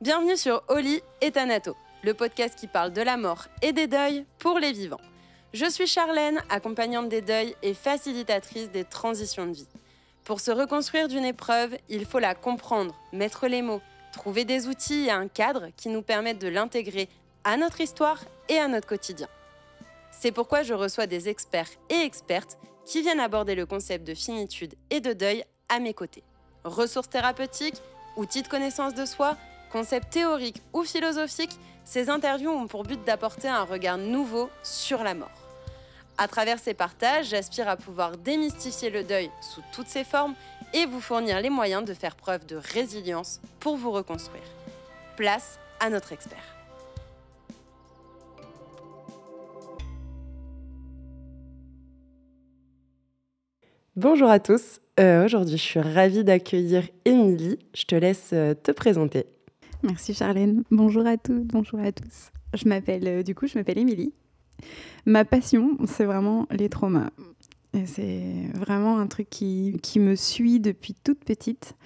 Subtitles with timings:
[0.00, 4.24] Bienvenue sur Oli et Thanato, le podcast qui parle de la mort et des deuils
[4.38, 5.00] pour les vivants.
[5.52, 9.66] Je suis Charlène, accompagnante des deuils et facilitatrice des transitions de vie.
[10.22, 13.80] Pour se reconstruire d'une épreuve, il faut la comprendre, mettre les mots,
[14.12, 17.08] trouver des outils et un cadre qui nous permettent de l'intégrer
[17.42, 19.26] à notre histoire et à notre quotidien.
[20.12, 24.76] C'est pourquoi je reçois des experts et expertes qui viennent aborder le concept de finitude
[24.90, 26.22] et de deuil à mes côtés.
[26.62, 27.82] Ressources thérapeutiques,
[28.16, 29.36] outils de connaissance de soi,
[29.72, 35.14] Concept théorique ou philosophique, ces interviews ont pour but d'apporter un regard nouveau sur la
[35.14, 35.30] mort.
[36.16, 40.34] À travers ces partages, j'aspire à pouvoir démystifier le deuil sous toutes ses formes
[40.74, 44.42] et vous fournir les moyens de faire preuve de résilience pour vous reconstruire.
[45.16, 46.38] Place à notre expert.
[53.94, 54.80] Bonjour à tous.
[55.00, 57.58] Euh, aujourd'hui, je suis ravie d'accueillir Émilie.
[57.74, 59.26] Je te laisse euh, te présenter.
[59.84, 60.64] Merci Charlène.
[60.72, 62.32] Bonjour à toutes, bonjour à tous.
[62.52, 64.12] Je m'appelle, euh, du coup, je m'appelle Émilie.
[65.06, 67.10] Ma passion, c'est vraiment les traumas.
[67.84, 71.76] C'est vraiment un truc qui, qui, me suit depuis toute petite.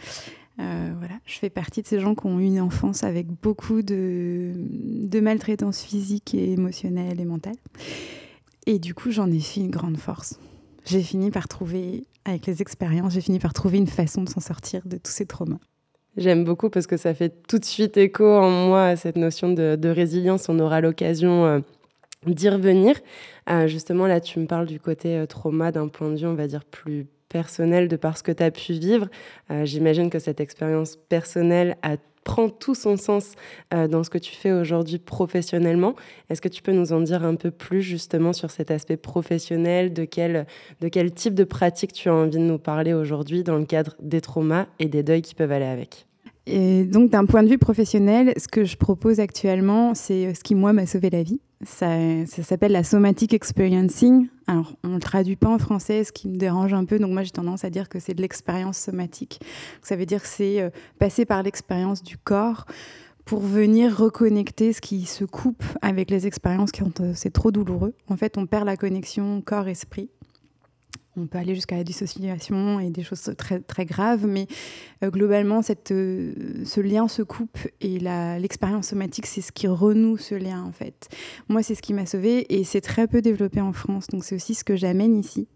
[0.59, 3.83] Euh, voilà, je fais partie de ces gens qui ont eu une enfance avec beaucoup
[3.83, 7.57] de, de maltraitance physique et émotionnelle et mentale.
[8.67, 10.39] Et du coup, j'en ai fait une grande force.
[10.87, 14.41] J'ai fini par trouver, avec les expériences, j'ai fini par trouver une façon de s'en
[14.41, 15.61] sortir de tous ces traumas.
[16.17, 19.51] J'aime beaucoup parce que ça fait tout de suite écho en moi à cette notion
[19.53, 20.49] de, résilience.
[20.51, 21.61] On aura l'occasion euh,
[22.27, 22.97] d'y revenir.
[23.49, 26.35] Euh, justement, là, tu me parles du côté euh, trauma d'un point de vue, on
[26.35, 29.09] va dire, plus personnel de par ce que tu as pu vivre.
[29.65, 33.35] J'imagine que cette expérience personnelle a prend tout son sens
[33.71, 35.95] dans ce que tu fais aujourd'hui professionnellement.
[36.31, 39.93] Est-ce que tu peux nous en dire un peu plus justement sur cet aspect professionnel?
[39.93, 40.47] De quel,
[40.81, 43.97] de quel type de pratique tu as envie de nous parler aujourd'hui dans le cadre
[44.01, 46.07] des traumas et des deuils qui peuvent aller avec?
[46.47, 50.43] Et donc, d'un point de vue professionnel, ce que je propose actuellement, c'est euh, ce
[50.43, 51.41] qui, moi, m'a sauvé la vie.
[51.65, 51.97] Ça,
[52.27, 54.29] s'appelle la somatic experiencing.
[54.47, 56.99] Alors, on ne le traduit pas en français, ce qui me dérange un peu.
[56.99, 59.41] Donc, moi, j'ai tendance à dire que c'est de l'expérience somatique.
[59.83, 62.67] Ça veut dire que c'est euh, passer par l'expérience du corps
[63.25, 66.93] pour venir reconnecter ce qui se coupe avec les expériences qui ont.
[67.01, 67.95] Euh, c'est trop douloureux.
[68.09, 70.11] En fait, on perd la connexion corps-esprit.
[71.15, 74.47] On peut aller jusqu'à la dissociation et des choses très, très graves, mais
[75.05, 80.35] euh, globalement, euh, ce lien se coupe et l'expérience somatique, c'est ce qui renoue ce
[80.35, 81.09] lien en fait.
[81.49, 84.35] Moi, c'est ce qui m'a sauvée et c'est très peu développé en France, donc c'est
[84.35, 85.49] aussi ce que j'amène ici.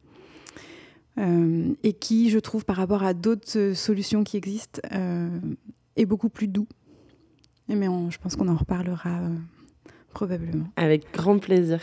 [1.18, 4.82] Euh, et qui, je trouve, par rapport à d'autres solutions qui existent,
[5.96, 6.68] est beaucoup plus doux.
[7.68, 9.22] Mais je pense qu'on en reparlera
[10.10, 10.66] probablement.
[10.76, 11.80] Avec grand plaisir.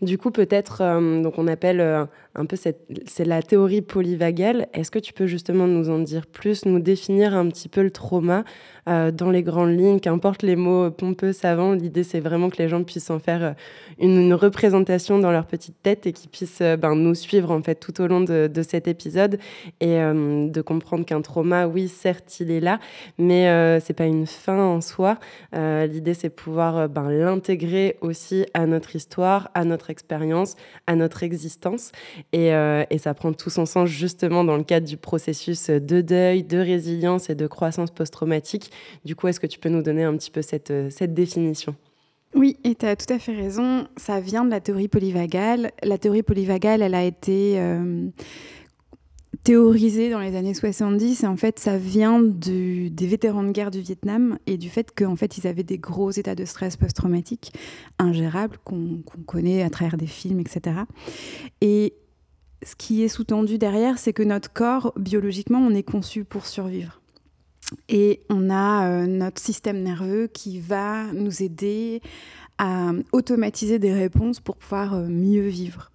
[0.00, 0.78] Du coup, peut-être,
[1.20, 4.68] donc on appelle un peu cette, c'est la théorie polyvagale.
[4.72, 7.90] Est-ce que tu peux justement nous en dire plus, nous définir un petit peu le
[7.90, 8.44] trauma
[8.88, 12.68] euh, dans les grandes lignes, qu'importe les mots pompeux, savants, l'idée c'est vraiment que les
[12.68, 13.52] gens puissent en faire euh,
[13.98, 17.76] une, représentation dans leur petite tête et qu'ils puissent euh, ben, nous suivre en fait
[17.76, 19.38] tout au long de, de cet épisode
[19.80, 22.78] et de comprendre qu'un trauma, oui, certes, il est là,
[23.18, 25.18] mais c'est pas une fin en soi.
[25.52, 31.92] l'idée c'est pouvoir ben, l'intégrer aussi à notre histoire, à notre expérience, à notre existence
[32.34, 36.42] euh, et, ça prend tout son sens justement dans le cadre du processus de deuil,
[36.42, 38.70] de résilience et de croissance post-traumatique.
[39.04, 41.74] Du coup, est-ce que tu peux nous donner un petit peu cette, euh, définition?
[42.34, 43.86] Oui, et tu as tout à fait raison.
[43.96, 45.70] Ça vient de la théorie polyvagale.
[45.82, 48.08] La théorie polyvagale, elle a été euh,
[49.42, 51.22] théorisée dans les années 70.
[51.22, 55.16] Et en fait, ça vient des vétérans de guerre du Vietnam et du fait qu'en
[55.16, 57.54] fait, ils avaient des gros états de stress post-traumatique
[57.98, 60.80] ingérables qu'on connaît à travers des films, etc.
[61.62, 61.94] Et
[62.62, 67.00] ce qui est sous-tendu derrière, c'est que notre corps, biologiquement, on est conçu pour survivre.
[67.88, 72.00] Et on a euh, notre système nerveux qui va nous aider
[72.58, 75.90] à automatiser des réponses pour pouvoir euh, mieux vivre.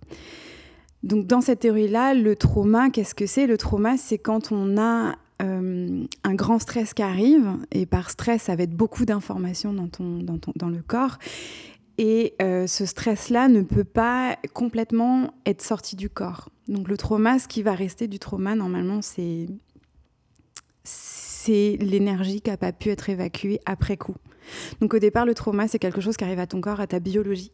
[1.04, 3.48] Donc dans cette théorie-là, le trauma, qu'est-ce que c'est?
[3.48, 8.44] Le trauma, c'est quand on a euh, un grand stress qui arrive, et par stress,
[8.44, 11.18] ça va être beaucoup d'informations dans, dans, dans le corps,
[11.98, 16.50] et euh, ce stress-là ne peut pas complètement être sorti du corps.
[16.68, 19.48] Donc le trauma, ce qui va rester du trauma, normalement, c'est
[20.84, 24.16] c'est l'énergie qui n'a pas pu être évacuée après coup.
[24.80, 27.00] Donc au départ, le trauma, c'est quelque chose qui arrive à ton corps, à ta
[27.00, 27.52] biologie,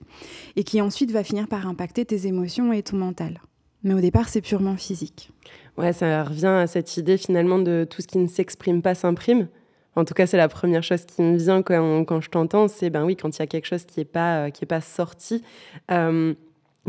[0.55, 3.41] et qui ensuite va finir par impacter tes émotions et ton mental.
[3.83, 5.31] Mais au départ, c'est purement physique.
[5.77, 9.47] Ouais, ça revient à cette idée finalement de tout ce qui ne s'exprime pas s'imprime.
[9.97, 12.91] En tout cas, c'est la première chose qui me vient quand, quand je t'entends, c'est
[12.91, 14.79] ben oui, quand il y a quelque chose qui n'est pas, euh, qui est pas
[14.79, 15.43] sorti.
[15.89, 16.35] Euh,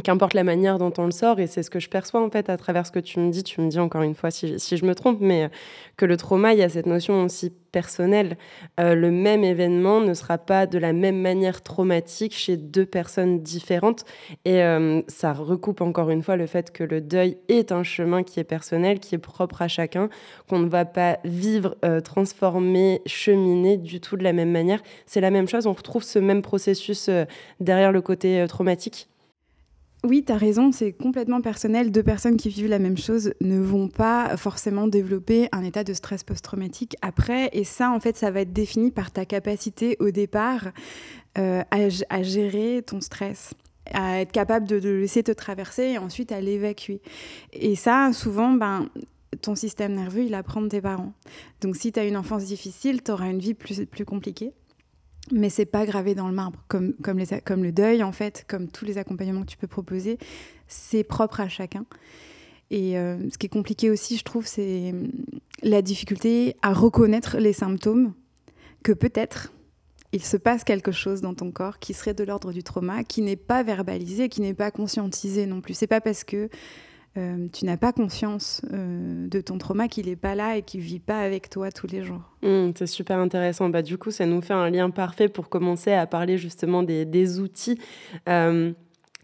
[0.02, 2.48] qu'importe la manière dont on le sort, et c'est ce que je perçois en fait
[2.48, 4.84] à travers ce que tu me dis, tu me dis encore une fois si, je
[4.84, 5.48] me trompe, mais euh,
[5.96, 8.36] que le trauma, il y a cette notion aussi personnelle.
[8.80, 13.42] Euh, le même événement ne sera pas de la même manière traumatique chez deux personnes
[13.42, 14.04] différentes,
[14.44, 18.22] et euh, ça recoupe encore une fois le fait que le deuil est un chemin
[18.22, 20.08] qui est personnel, qui est propre à chacun,
[20.48, 24.80] qu'on ne va pas vivre, transformer, cheminer du tout de la même manière.
[25.06, 27.10] C'est la même chose, on retrouve ce même processus
[27.60, 29.08] derrière le côté traumatique.
[30.04, 31.90] Oui, tu as raison, c'est complètement personnel.
[31.90, 35.92] Deux personnes qui vivent la même chose ne vont pas forcément développer un état de
[35.92, 37.50] stress post-traumatique après.
[37.52, 40.68] Et ça, en fait, ça va être défini par ta capacité au départ
[41.36, 43.54] euh, à, gérer ton stress
[43.92, 47.00] à être capable de, le laisser te traverser et ensuite à l'évacuer.
[47.52, 48.88] Et ça, souvent, ben,
[49.40, 51.14] ton système nerveux, il apprend de tes parents.
[51.62, 54.52] Donc si tu as une enfance difficile, tu auras une vie plus compliquée
[55.32, 56.62] mais c'est pas gravé dans le marbre.
[56.68, 57.18] Comme, comme,
[57.62, 60.18] le deuil, en fait, comme tous les accompagnements que tu peux proposer,
[60.66, 61.84] c'est propre à chacun.
[62.70, 65.08] Et euh, ce qui est compliqué aussi, je trouve, c'est hum,
[65.62, 68.12] la difficulté à reconnaître les symptômes
[68.82, 69.52] que peut-être
[70.12, 73.20] il se passe quelque chose dans ton corps qui serait de l'ordre du trauma, qui
[73.20, 75.74] n'est pas verbalisé, qui n'est pas conscientisé non plus.
[75.74, 76.48] C'est pas parce que
[77.18, 80.80] euh, tu n'as pas conscience euh, de ton trauma, qu'il n'est pas là et qu'il
[80.80, 82.22] ne vit pas avec toi tous les jours.
[82.42, 83.68] Mmh, c'est super intéressant.
[83.68, 87.40] Bah, du coup, ça nous fait un lien parfait pour commencer à parler justement des,
[87.40, 87.78] outils.
[88.28, 88.72] Euh,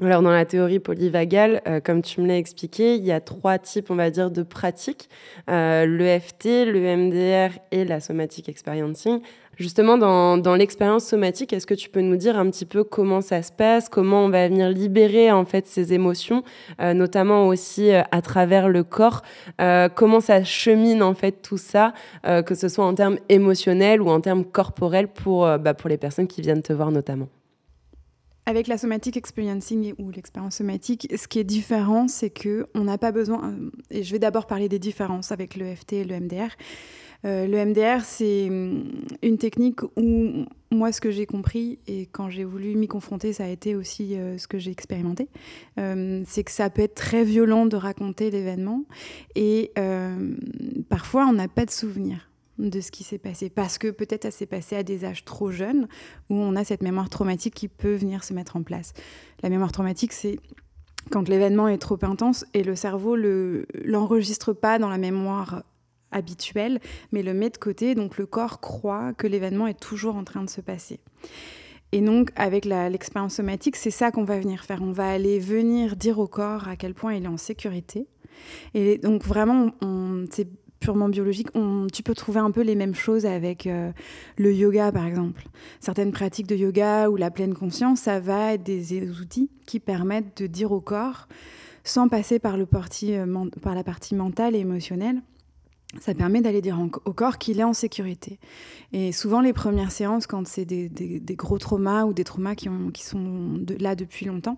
[0.02, 3.90] alors dans la théorie polyvagale, comme tu me l'as expliqué, il y a trois types,
[3.90, 5.08] on va dire, de pratiques
[5.48, 9.20] l'EFT, le MDR et la somatic experiencing.
[9.58, 13.42] Justement, dans, l'expérience somatique, est-ce que tu peux nous dire un petit peu comment ça
[13.42, 16.42] se passe, comment on va venir libérer en fait ces émotions,
[16.80, 19.22] euh, notamment aussi euh, à travers le corps,
[19.60, 21.92] euh, comment ça chemine en fait tout ça,
[22.24, 26.26] que ce soit en termes émotionnels ou en termes corporels pour, bah, pour les personnes
[26.26, 27.28] qui viennent te voir notamment?
[28.46, 32.98] Avec la somatic experiencing ou l'expérience somatique, ce qui est différent, c'est que on n'a
[32.98, 33.54] pas besoin.
[33.90, 36.50] Et je vais d'abord parler des différences avec le FT et le MDR.
[37.24, 38.84] Euh, le MDR, c'est hum,
[39.22, 43.44] une technique où moi, ce que j'ai compris, et quand j'ai voulu m'y confronter, ça
[43.44, 45.28] a été aussi euh, ce que j'ai expérimenté,
[45.78, 48.84] euh, c'est que ça peut être très violent de raconter l'événement,
[49.36, 49.72] et
[50.88, 54.30] parfois on n'a pas de souvenir de ce qui s'est passé, parce que peut-être ça
[54.30, 55.88] s'est passé à des âges trop jeunes,
[56.30, 58.92] où on a cette mémoire traumatique qui peut venir se mettre en place.
[59.42, 60.38] La mémoire traumatique, c'est
[61.10, 65.62] quand l'événement est trop intense et le cerveau ne l'enregistre pas dans la mémoire
[66.12, 66.80] habituel,
[67.10, 70.44] mais le met de côté, donc le corps croit que l'événement est toujours en train
[70.44, 71.00] de se passer.
[71.90, 74.82] Et donc, avec l'expérience somatique, c'est ça qu'on va venir faire.
[74.82, 78.06] On va aller venir dire au corps à quel point il est en sécurité.
[78.74, 79.70] Et donc, vraiment,
[80.30, 80.48] c'est
[80.80, 81.48] purement biologique.
[81.92, 83.92] Tu peux trouver un peu les mêmes choses avec euh,
[84.36, 85.44] le yoga, par exemple.
[85.80, 90.36] Certaines pratiques de yoga ou la pleine conscience, ça va être des outils qui permettent
[90.42, 91.28] de dire au corps,
[91.84, 92.66] sans passer par, le
[93.04, 95.22] euh, par la partie mentale et émotionnelle,
[96.00, 98.38] ça permet d'aller dire au corps qu'il est en sécurité.
[98.92, 100.90] Et souvent, les premières séances, quand c'est des,
[101.36, 104.56] gros traumas ou des traumas qui, qui sont là depuis longtemps,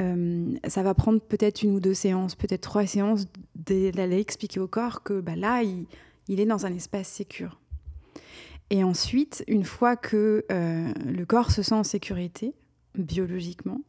[0.00, 4.68] euh, ça va prendre peut-être une ou deux séances, peut-être trois séances, d'aller expliquer au
[4.68, 7.60] corps que bah, là, il, est dans un espace sécur.
[8.70, 12.54] Et ensuite, une fois que euh, le corps se sent en sécurité,
[12.96, 13.80] biologiquement,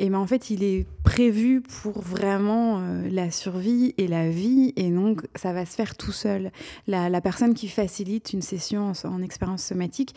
[0.00, 4.72] et ben en fait, il est prévu pour vraiment euh, la survie et la vie,
[4.74, 6.50] et donc ça va se faire tout seul.
[6.88, 10.16] La, personne qui facilite une session en, expérience somatique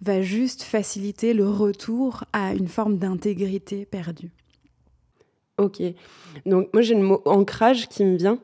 [0.00, 4.30] va juste faciliter le retour à une forme d'intégrité perdue.
[5.58, 5.82] Ok.
[6.46, 8.38] Donc moi j'ai le mot ancrage qui me vient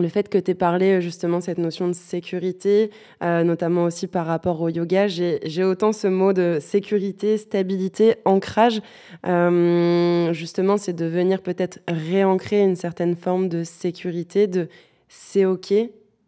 [0.00, 2.90] le fait que tu aies parlé euh, justement cette notion de sécurité,
[3.22, 8.80] euh, notamment aussi par rapport au yoga, j'ai autant ce mot de sécurité, stabilité, ancrage.
[9.26, 14.68] Euh, justement, c'est de venir peut-être réancrer une certaine forme de sécurité, de
[15.08, 15.74] c'est OK,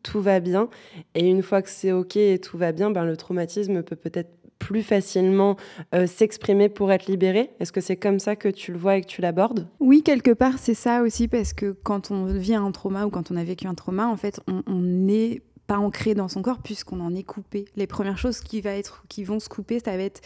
[0.03, 0.69] tout va bien.
[1.15, 4.31] Et une fois que c'est OK et tout va bien, ben, le traumatisme peut peut-être
[4.65, 5.57] plus facilement
[5.95, 7.51] euh, s'exprimer pour être libéré?
[7.61, 9.69] Est-ce que c'est comme ça que tu le vois et que tu l'abordes?
[9.79, 13.31] Oui, quelque part, c'est ça aussi, parce que quand on vit un trauma ou quand
[13.31, 17.01] on a vécu un trauma, en fait, on n'est pas ancré dans son corps puisqu'on
[17.01, 17.67] en est coupé.
[17.77, 20.21] Les premières choses qui, être, qui vont se couper, ça va être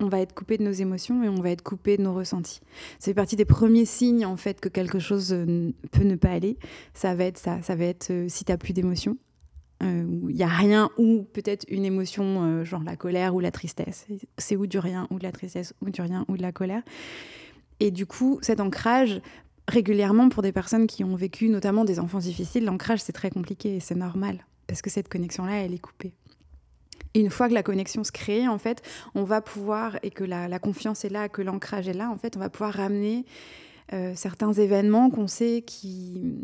[0.00, 2.60] on va être coupé de nos émotions et on va être coupé de nos ressentis.
[2.98, 6.58] C'est partie des premiers signes en fait que quelque chose euh, peut ne pas aller.
[6.94, 7.60] Ça va être ça.
[7.62, 9.18] Ça va être euh, si tu n'as plus d'émotions,
[9.84, 13.50] euh, il n'y a rien ou peut-être une émotion euh, genre la colère ou la
[13.50, 14.06] tristesse.
[14.38, 16.82] C'est ou du rien ou de la tristesse ou du rien ou de la colère.
[17.80, 19.20] Et du coup, cet ancrage,
[19.68, 23.76] régulièrement pour des personnes qui ont vécu notamment des enfants difficiles, l'ancrage c'est très compliqué
[23.76, 26.14] et c'est normal parce que cette connexion-là, elle est coupée.
[27.14, 28.82] Une fois que la connexion se crée, en fait,
[29.14, 32.16] on va pouvoir, et que la, la confiance est là, que l'ancrage est là, en
[32.16, 33.24] fait, on va pouvoir ramener
[34.14, 36.42] certains événements qu'on sait qui,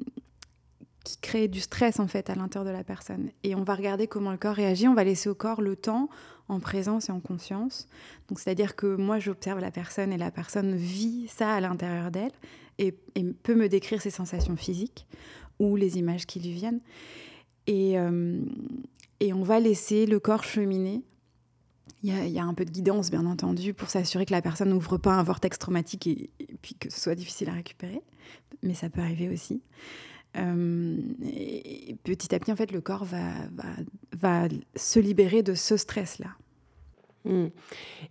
[1.04, 3.30] qui créent du stress en fait à l'intérieur de la personne.
[3.42, 6.08] Et on va regarder comment le corps réagit, on va laisser au corps le temps
[6.48, 7.88] en présence et en conscience.
[8.28, 12.32] Donc c'est-à-dire que moi j'observe la personne et la personne vit ça à l'intérieur d'elle
[12.78, 12.92] et,
[13.42, 15.06] peut me décrire ses sensations physiques
[15.58, 16.80] ou les images qui lui viennent.
[17.66, 18.40] Et, euh,
[19.20, 21.02] et on va laisser le corps cheminer.
[22.02, 24.96] Il y, a, un peu de guidance, bien entendu, pour s'assurer que la personne n'ouvre
[24.96, 26.30] pas un vortex traumatique et,
[26.62, 28.00] puis que ce soit difficile à récupérer.
[28.62, 29.60] Mais ça peut arriver aussi.
[30.36, 36.28] Euh, et petit à petit, en fait, le corps va, se libérer de ce stress-là.
[37.24, 37.48] Hmm.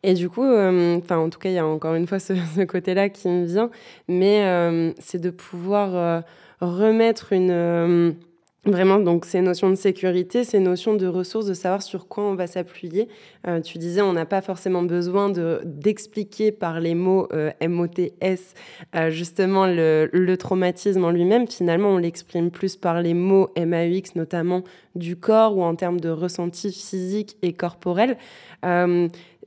[0.04, 3.10] Et du coup, euh, en tout cas, il y a encore une fois ce, côté-là
[3.10, 3.72] qui me vient,
[4.08, 6.24] mais euh, c'est de pouvoir
[6.62, 8.16] remettre une
[8.66, 12.36] Vraiment, donc ces notions de sécurité, ces notions de ressources, de savoir sur quoi on
[12.36, 13.08] va s'appuyer.
[13.48, 15.32] Euh, tu disais, on n'a pas forcément besoin
[15.64, 18.54] d'expliquer par les mots euh, MOTS
[18.96, 21.48] euh, justement le, le, traumatisme en lui-même.
[21.48, 26.10] Finalement, on l'exprime plus par les mots MAUX, notamment du corps ou en termes de
[26.10, 28.18] ressenti physique et corporel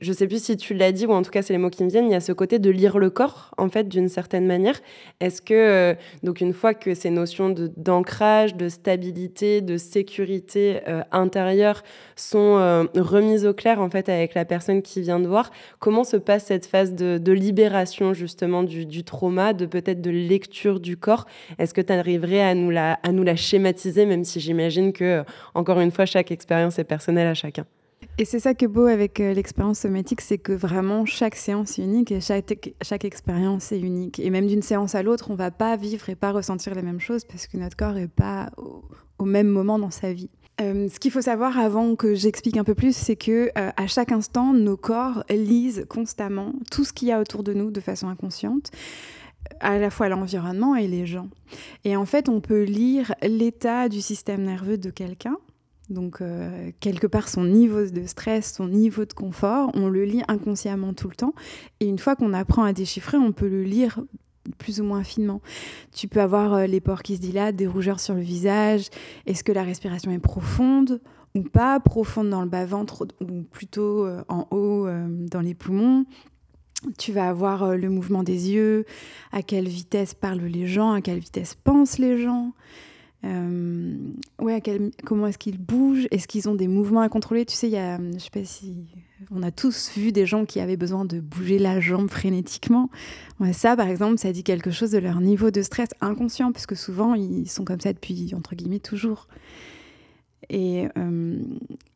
[0.01, 1.83] je sais plus si tu l'as dit, ou en tout cas c'est les mots qui
[1.83, 4.45] me viennent, il y a ce côté de lire le corps, en fait, d'une certaine
[4.45, 4.79] manière.
[5.19, 11.03] Est-ce que, euh, donc une fois que ces notions d'ancrage, de, stabilité, de sécurité euh,
[11.11, 11.83] intérieure
[12.15, 16.03] sont euh, remises au clair, en fait, avec la personne qui vient de voir, comment
[16.03, 21.25] se passe cette phase de, libération, justement, du, trauma, de peut-être de lecture du corps?
[21.59, 25.23] Est-ce que tu arriverais à nous, la, à nous la schématiser, même si j'imagine que,
[25.53, 27.65] encore une fois, chaque expérience est personnelle à chacun?
[28.17, 31.79] Et c'est ça qui est beau avec euh, l'expérience somatique, c'est que vraiment chaque séance
[31.79, 34.19] est unique et chaque, expérience est unique.
[34.19, 36.99] Et même d'une séance à l'autre, on va pas vivre et pas ressentir les mêmes
[36.99, 40.29] choses parce que notre corps n'est pas au, même moment dans sa vie.
[40.61, 43.87] Euh, ce qu'il faut savoir avant que j'explique un peu plus, c'est que euh, à
[43.87, 47.79] chaque instant, nos corps lisent constamment tout ce qu'il y a autour de nous de
[47.79, 48.69] façon inconsciente
[49.59, 51.29] à la fois l'environnement et les gens.
[51.85, 55.37] Et en fait, on peut lire l'état du système nerveux de quelqu'un
[55.89, 60.23] donc, euh, quelque part, son niveau de stress, son niveau de confort, on le lit
[60.27, 61.33] inconsciemment tout le temps.
[61.79, 63.99] Et une fois qu'on apprend à déchiffrer, on peut le lire
[64.57, 65.41] plus ou moins finement.
[65.93, 68.87] Tu peux avoir euh, les pores qui se dilatent, des rougeurs sur le visage.
[69.25, 71.01] Est-ce que la respiration est profonde
[71.35, 71.79] ou pas?
[71.79, 76.05] Profonde dans le bas-ventre ou plutôt euh, en haut dans les poumons?
[76.97, 78.83] Tu vas avoir le mouvement des yeux,
[79.31, 82.51] à quelle vitesse parlent les gens, à quelle vitesse pensent les gens?
[83.25, 83.95] Euh,
[84.39, 84.61] ouais,
[85.05, 86.07] comment est-ce qu'ils bougent?
[86.11, 87.45] Est-ce qu'ils ont des mouvements à contrôler?
[87.45, 88.85] Tu sais, il y a, je sais pas si
[89.31, 92.89] on a tous vu des gens qui avaient besoin de bouger la jambe frénétiquement.
[93.53, 96.75] Ça, par exemple, ça dit quelque chose de leur niveau de stress inconscient, parce que
[96.75, 99.27] souvent ils sont comme ça depuis entre guillemets toujours.
[100.49, 101.41] Et, euh,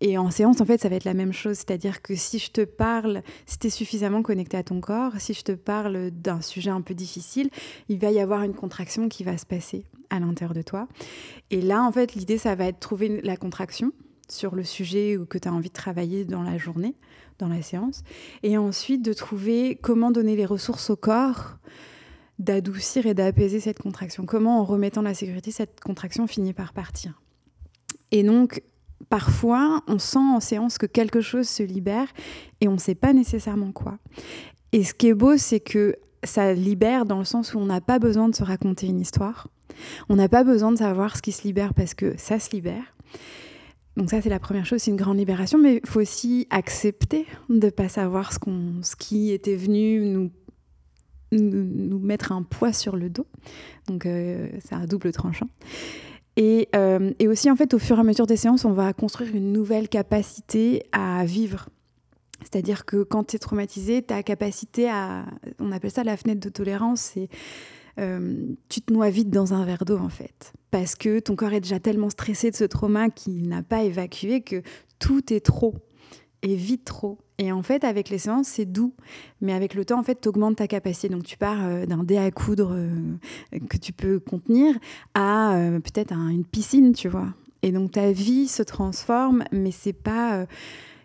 [0.01, 1.57] et, en séance, en fait, ça va être la même chose.
[1.57, 5.33] C'est-à-dire que si je te parle, si tu es suffisamment connecté à ton corps, si
[5.33, 7.49] je te parle d'un sujet un peu difficile,
[7.89, 10.87] il va y avoir une contraction qui va se passer à l'intérieur de toi.
[11.51, 13.91] Et là, en fait, l'idée, ça va être de trouver la contraction
[14.29, 16.95] sur le sujet que tu as envie de travailler dans la journée,
[17.39, 18.03] dans la séance.
[18.43, 21.57] Et ensuite, de trouver comment donner les ressources au corps
[22.39, 24.25] d'adoucir et d'apaiser cette contraction.
[24.25, 27.19] Comment, en remettant la sécurité, cette contraction finit par partir.
[28.11, 28.61] Et donc,
[29.09, 32.07] parfois, on sent en séance que quelque chose se libère
[32.61, 33.97] et on ne sait pas nécessairement quoi.
[34.71, 37.81] Et ce qui est beau, c'est que ça libère dans le sens où on n'a
[37.81, 39.47] pas besoin de se raconter une histoire.
[40.09, 42.95] On n'a pas besoin de savoir ce qui se libère parce que ça se libère.
[43.95, 47.25] Donc ça, c'est la première chose, c'est une grande libération, mais il faut aussi accepter
[47.49, 48.37] de ne pas savoir ce,
[48.83, 50.31] ce qui était venu nous,
[51.31, 53.25] nous, mettre un poids sur le dos.
[53.87, 55.49] Donc euh, c'est un double tranchant.
[56.37, 58.93] Et, euh, et, aussi, en fait, au fur et à mesure des séances, on va
[58.93, 61.67] construire une nouvelle capacité à vivre.
[62.43, 65.25] C'est-à-dire que quand tu es traumatisé, ta capacité à...
[65.59, 67.29] On appelle ça la fenêtre de tolérance, c'est
[67.99, 70.53] euh, tu te noies vite dans un verre d'eau en fait.
[70.69, 74.41] Parce que ton corps est déjà tellement stressé de ce trauma qu'il n'a pas évacué
[74.41, 74.61] que
[74.99, 75.75] tout est trop
[76.43, 77.17] et vite trop.
[77.39, 78.93] Et en fait, avec les séances, c'est doux.
[79.41, 81.09] Mais avec le temps, en fait, tu augmentes ta capacité.
[81.09, 82.89] Donc, tu pars euh, d'un dé à coudre euh,
[83.69, 84.75] que tu peux contenir
[85.13, 87.27] à peut-être une piscine, tu vois.
[87.61, 90.45] Et donc, ta vie se transforme, mais c'est pas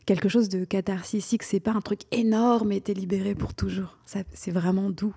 [0.07, 1.43] quelque chose de catharsique.
[1.43, 3.99] C'est pas un truc énorme et t'es libéré pour toujours.
[4.05, 5.15] C'est vraiment doux.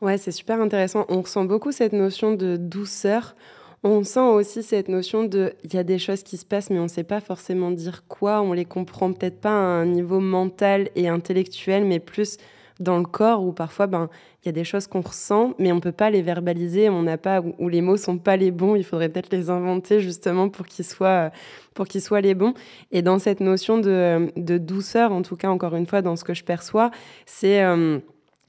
[0.00, 1.04] Ouais, c'est super intéressant.
[1.08, 3.36] On ressent beaucoup cette notion de douceur.
[3.84, 6.80] On sent aussi cette notion de il y a des choses qui se passent, mais
[6.80, 8.40] on ne sait pas forcément dire quoi.
[8.40, 12.38] On les comprend peut-être pas à un niveau mental et intellectuel, mais plus
[12.80, 14.08] dans le corps où parfois ben
[14.42, 16.88] il y a des choses qu'on ressent mais on peut pas les verbaliser.
[16.88, 18.74] On n'a pas ou les mots sont pas les bons.
[18.74, 21.30] Il faudrait peut-être les inventer justement pour qu'ils soient
[21.74, 22.54] pour qu'ils soient les bons.
[22.90, 26.24] Et dans cette notion de, de douceur en tout cas encore une fois dans ce
[26.24, 26.90] que je perçois
[27.26, 28.00] c'est euh,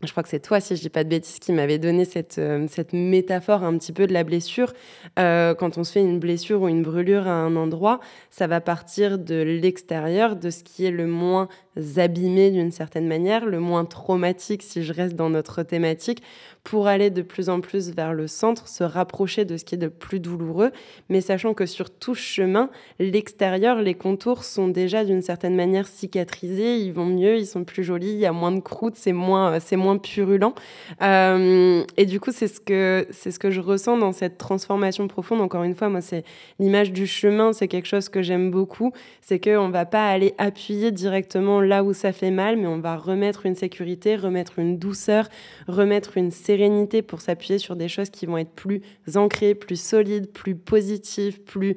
[0.03, 2.37] je crois que c'est toi, si je dis pas de bêtises, qui m'avait donné cette,
[2.37, 4.73] euh, cette métaphore un petit peu de la blessure.
[5.17, 8.61] Euh, quand on se fait une blessure ou une brûlure à un endroit, ça va
[8.61, 11.49] partir de l'extérieur, de ce qui est le moins
[11.97, 16.21] abîmé d'une certaine manière, le moins traumatique si je reste dans notre thématique,
[16.63, 19.79] pour aller de plus en plus vers le centre, se rapprocher de ce qui est
[19.79, 20.71] de plus douloureux,
[21.09, 26.77] mais sachant que sur tout chemin, l'extérieur, les contours sont déjà d'une certaine manière cicatrisés,
[26.77, 29.59] ils vont mieux, ils sont plus jolis, il y a moins de croûte, c'est moins,
[29.59, 30.53] c'est moins purulent.
[31.01, 35.41] Euh, et du coup, c'est ce que ce que je ressens dans cette transformation profonde.
[35.41, 36.23] Encore une fois, moi, c'est
[36.59, 38.91] l'image du chemin, c'est quelque chose que j'aime beaucoup.
[39.21, 42.79] C'est que on va pas aller appuyer directement là où ça fait mal, mais on
[42.79, 45.29] va remettre une sécurité, remettre une douceur,
[45.67, 48.81] remettre une sérénité pour s'appuyer sur des choses qui vont être plus
[49.15, 51.75] ancrées, plus solides, plus positives, plus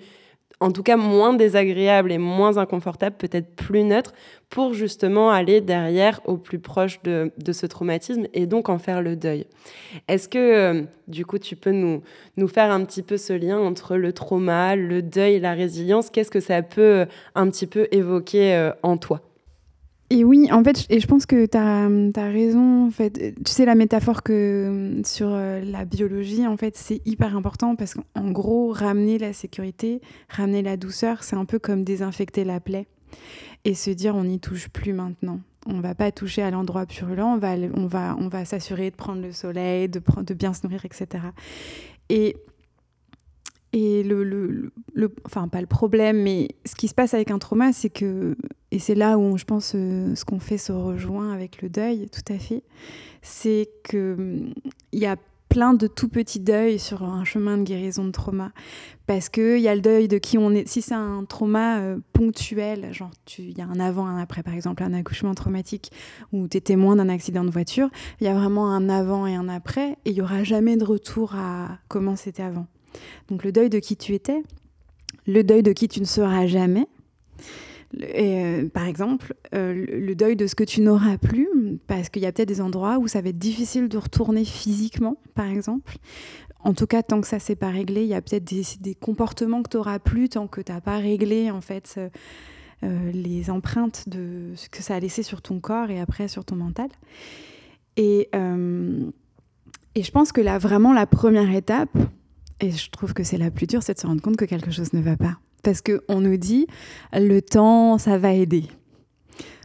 [0.60, 4.14] en tout cas moins désagréables et moins inconfortables, peut-être plus neutres,
[4.48, 9.14] pour justement aller derrière au plus proche de, ce traumatisme et donc en faire le
[9.14, 9.46] deuil.
[10.08, 12.00] Est-ce que euh, du coup tu peux nous,
[12.38, 16.08] nous faire un petit peu ce lien entre le trauma, le deuil, la résilience?
[16.08, 19.20] Qu'est-ce que ça peut euh, un petit peu évoquer euh, en toi?
[20.12, 22.86] Et oui, en fait, et je pense que tu as, raison.
[22.86, 23.34] En fait.
[23.42, 27.94] Tu sais, la métaphore que sur euh, la biologie, en fait, c'est hyper important parce
[27.94, 32.88] qu'en gros, ramener la sécurité, ramener la douceur, c'est un peu comme désinfecter la plaie
[33.64, 35.40] et se dire on n'y touche plus maintenant.
[35.64, 38.96] On va pas toucher à l'endroit purulent, on va, on va, on va s'assurer de
[38.96, 41.24] prendre le soleil, de, de bien se nourrir, etc.
[42.10, 42.36] Et
[43.72, 47.38] et le, le, le, enfin, pas le problème, mais ce qui se passe avec un
[47.38, 48.36] trauma, c'est que,
[48.70, 52.08] et c'est là où je pense euh, ce qu'on fait se rejoint avec le deuil,
[52.10, 52.62] tout à fait,
[53.22, 54.52] c'est qu'il
[54.92, 55.16] y a
[55.48, 58.52] plein de tout petits deuils sur un chemin de guérison de trauma.
[59.06, 60.66] Parce qu'il y a le deuil de qui on est.
[60.66, 64.54] Si c'est un trauma euh, ponctuel, genre il y a un avant, un après, par
[64.54, 65.92] exemple, un accouchement traumatique
[66.32, 69.34] où tu es témoin d'un accident de voiture, il y a vraiment un avant et
[69.34, 72.66] un après, et il n'y aura jamais de retour à comment c'était avant.
[73.28, 74.42] Donc le deuil de qui tu étais,
[75.26, 76.86] le deuil de qui tu ne seras jamais.
[78.00, 81.48] Euh, par exemple, euh, le deuil de ce que tu n'auras plus,
[81.86, 85.18] parce qu'il y a peut-être des endroits où ça va être difficile de retourner physiquement,
[85.34, 85.96] par exemple.
[86.64, 89.62] En tout cas, tant que ça s'est pas réglé, il y a peut-être des, comportements
[89.62, 91.98] que tu n'auras plus tant que tu n'as pas réglé en fait
[92.84, 96.44] euh, les empreintes de ce que ça a laissé sur ton corps et après sur
[96.44, 96.88] ton mental.
[97.96, 98.30] Et,
[99.94, 101.90] et je pense que là, vraiment, la première étape,
[102.62, 104.70] et je trouve que c'est la plus dure, c'est de se rendre compte que quelque
[104.70, 105.36] chose ne va pas.
[105.62, 106.66] Parce qu'on nous dit,
[107.12, 108.64] le temps, ça va aider.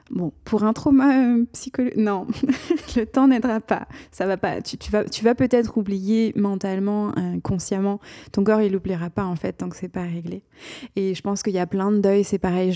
[0.10, 2.28] Bon, pour un trauma euh, psychologique, non,
[2.96, 3.88] le temps n'aidera pas.
[4.12, 4.62] Ça va pas.
[4.62, 8.00] Tu, vas, tu vas peut-être oublier mentalement, inconsciemment.
[8.32, 10.44] Ton corps, il n'oubliera pas en fait tant que c'est pas réglé.
[10.96, 12.24] Et je pense qu'il y a plein de deuils.
[12.24, 12.74] C'est pareil.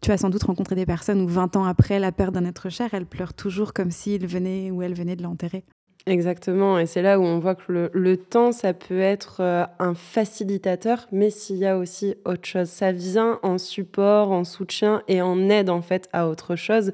[0.00, 2.70] tu as sans doute rencontré des personnes où 20 ans après la perte d'un être
[2.70, 5.64] cher, elles pleurent toujours comme s'il venait ou elle venait de l'enterrer.
[6.08, 9.92] Exactement, et c'est là où on voit que le, temps, ça peut être euh, un
[9.92, 15.20] facilitateur, mais s'il y a aussi autre chose, ça vient en support, en soutien et
[15.20, 16.92] en aide en fait à autre chose.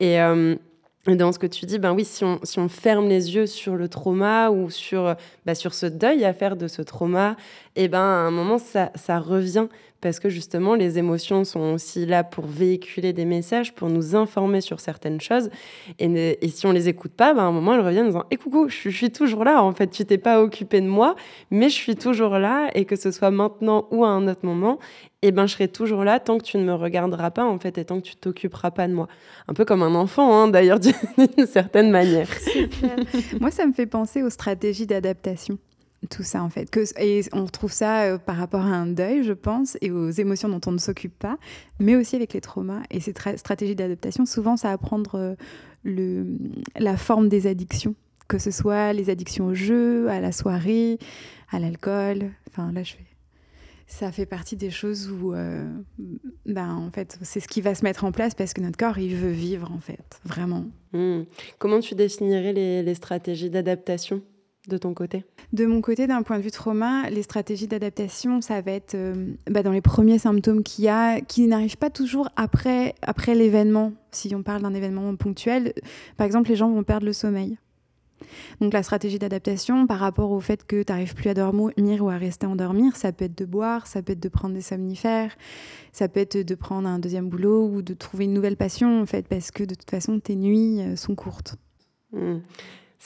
[0.00, 0.54] Et, euh,
[1.06, 3.76] dans ce que tu dis, ben oui, si on, si on ferme les yeux sur
[3.76, 7.36] le trauma ou sur, bah, sur ce deuil à faire de ce trauma,
[7.76, 9.66] et ben à un moment, ça, ça revient
[10.04, 14.60] parce que justement, les émotions sont aussi là pour véhiculer des messages, pour nous informer
[14.60, 15.48] sur certaines choses.
[15.98, 18.36] Et, si on les écoute pas, ben, à un moment, elles reviennent en disant Eh
[18.36, 19.62] coucou, je, suis toujours là.
[19.62, 21.16] En fait, tu t'es pas occupé de moi,
[21.50, 22.68] mais je suis toujours là.
[22.74, 24.78] Et que ce soit maintenant ou à un autre moment,
[25.22, 27.78] eh ben, je serai toujours là tant que tu ne me regarderas pas, en fait,
[27.78, 29.08] et tant que tu t'occuperas pas de moi.
[29.48, 32.28] Un peu comme un enfant, hein, d'ailleurs, d'une certaine manière.
[33.40, 35.56] Moi, ça me fait penser aux stratégies d'adaptation
[36.06, 36.70] tout ça en fait.
[36.98, 40.48] Et on retrouve ça euh, par rapport à un deuil, je pense, et aux émotions
[40.48, 41.38] dont on ne s'occupe pas,
[41.78, 42.82] mais aussi avec les traumas.
[42.90, 45.34] Et ces stratégies d'adaptation, souvent, ça va prendre euh,
[45.82, 46.26] le,
[46.78, 47.94] la forme des addictions,
[48.28, 50.98] que ce soit les addictions au jeu, à la soirée,
[51.50, 52.30] à l'alcool.
[52.48, 53.04] Enfin, là, je fais.
[53.86, 55.62] Ça fait partie des choses où, euh,
[56.46, 58.98] ben, en fait, c'est ce qui va se mettre en place parce que notre corps,
[58.98, 60.64] il veut vivre, en fait, vraiment.
[60.92, 61.24] Hmm.
[61.58, 64.22] Comment tu définirais les stratégies d'adaptation?
[64.68, 68.60] De ton côté De mon côté, d'un point de vue trauma, les stratégies d'adaptation, ça
[68.60, 72.28] va être euh, bah, dans les premiers symptômes qu'il y a, qui n'arrivent pas toujours
[72.36, 73.92] après, après l'événement.
[74.10, 75.74] Si on parle d'un événement ponctuel,
[76.16, 77.58] par exemple, les gens vont perdre le sommeil.
[78.60, 82.08] Donc la stratégie d'adaptation par rapport au fait que tu n'arrives plus à dormir ou
[82.08, 85.36] à rester endormir, ça peut être de boire, ça peut être de prendre des somnifères,
[85.92, 89.06] ça peut être de prendre un deuxième boulot ou de trouver une nouvelle passion en
[89.06, 91.56] fait parce que de toute façon tes nuits euh, sont courtes.
[92.12, 92.38] Mmh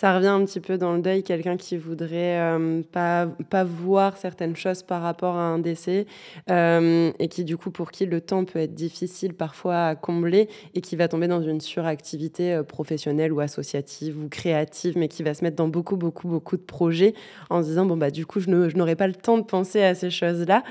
[0.00, 4.16] Ça revient un petit peu dans le deuil, quelqu'un qui voudrait euh, pas, pas voir
[4.16, 6.06] certaines choses par rapport à un décès
[6.52, 10.48] euh, et qui du coup pour qui le temps peut être difficile parfois à combler
[10.76, 15.24] et qui va tomber dans une suractivité euh, professionnelle ou associative ou créative mais qui
[15.24, 17.12] va se mettre dans beaucoup beaucoup beaucoup de projets
[17.50, 19.96] en se disant bon bah du coup je n'aurai pas le temps de penser à
[19.96, 20.62] ces choses-là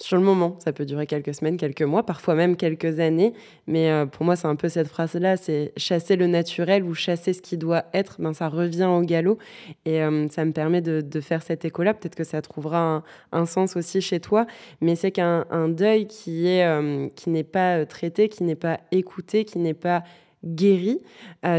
[0.00, 0.56] sur le moment.
[0.64, 3.34] Ça peut durer quelques semaines, quelques mois, parfois même quelques années.
[3.66, 7.34] Mais euh, pour moi, c'est un peu cette phrase-là, c'est chasser le naturel ou chasser
[7.34, 8.16] ce qui doit être.
[8.18, 9.38] Ben, ça revient au galop.
[9.84, 11.92] Et euh, ça me permet de, faire cet écho-là.
[11.92, 14.46] Peut-être que ça trouvera un, sens aussi chez toi.
[14.80, 19.74] Mais c'est qu'un deuil qui euh, n'est pas traité, qui n'est pas écouté, qui n'est
[19.74, 20.02] pas
[20.42, 21.02] guéri,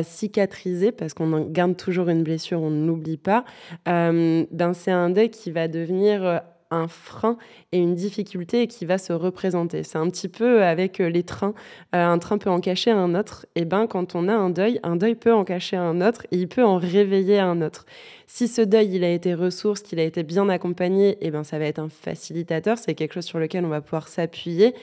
[0.02, 3.46] cicatrisé, parce qu'on garde toujours une blessure, on ne l'oublie pas,
[3.86, 7.38] ben c'est un deuil qui va devenir un frein
[7.72, 9.84] et une difficulté qui va se représenter.
[9.84, 11.54] C'est un petit peu avec euh, les trains.
[11.94, 13.46] Euh, un train peut en cacher un autre.
[13.56, 16.38] Et ben quand on a un deuil, un deuil peut en cacher un autre et
[16.38, 17.86] il peut en réveiller un autre.
[18.26, 21.60] Si ce deuil il a été ressource, qu'il a été bien accompagné, et ben ça
[21.60, 22.78] va être un facilitateur.
[22.78, 24.74] C'est quelque chose sur lequel on va pouvoir s'appuyer.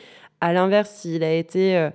[0.40, 1.90] À l'inverse, s'il a été euh,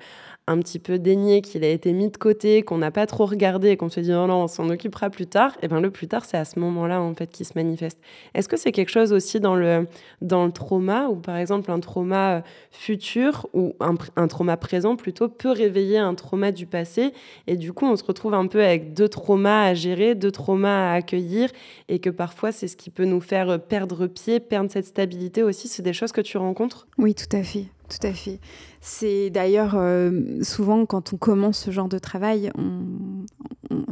[0.48, 3.70] un petit peu dénié, qu'il a été mis de côté, qu'on n'a pas trop regardé
[3.70, 6.08] et qu'on se dit non, non, on s'en occupera plus tard, et bien le plus
[6.08, 8.00] tard, c'est à ce moment-là en fait qui se manifeste.
[8.34, 9.88] Est-ce que c'est quelque chose aussi dans le,
[10.22, 14.98] dans le trauma, ou par exemple un trauma euh, futur, ou un, un, trauma présent
[14.98, 17.14] plutôt, peut réveiller un trauma du passé,
[17.48, 20.92] et du coup on se retrouve un peu avec deux traumas à gérer, deux traumas
[20.92, 21.50] à accueillir,
[21.88, 25.42] et que parfois c'est ce qui peut nous faire euh, perdre pied, perdre cette stabilité
[25.42, 26.88] aussi, c'est des choses que tu rencontres?
[26.98, 27.68] Oui, tout à fait.
[28.00, 28.40] Tout à fait.
[28.82, 33.26] C'est d'ailleurs euh, souvent quand on commence ce genre de travail, on,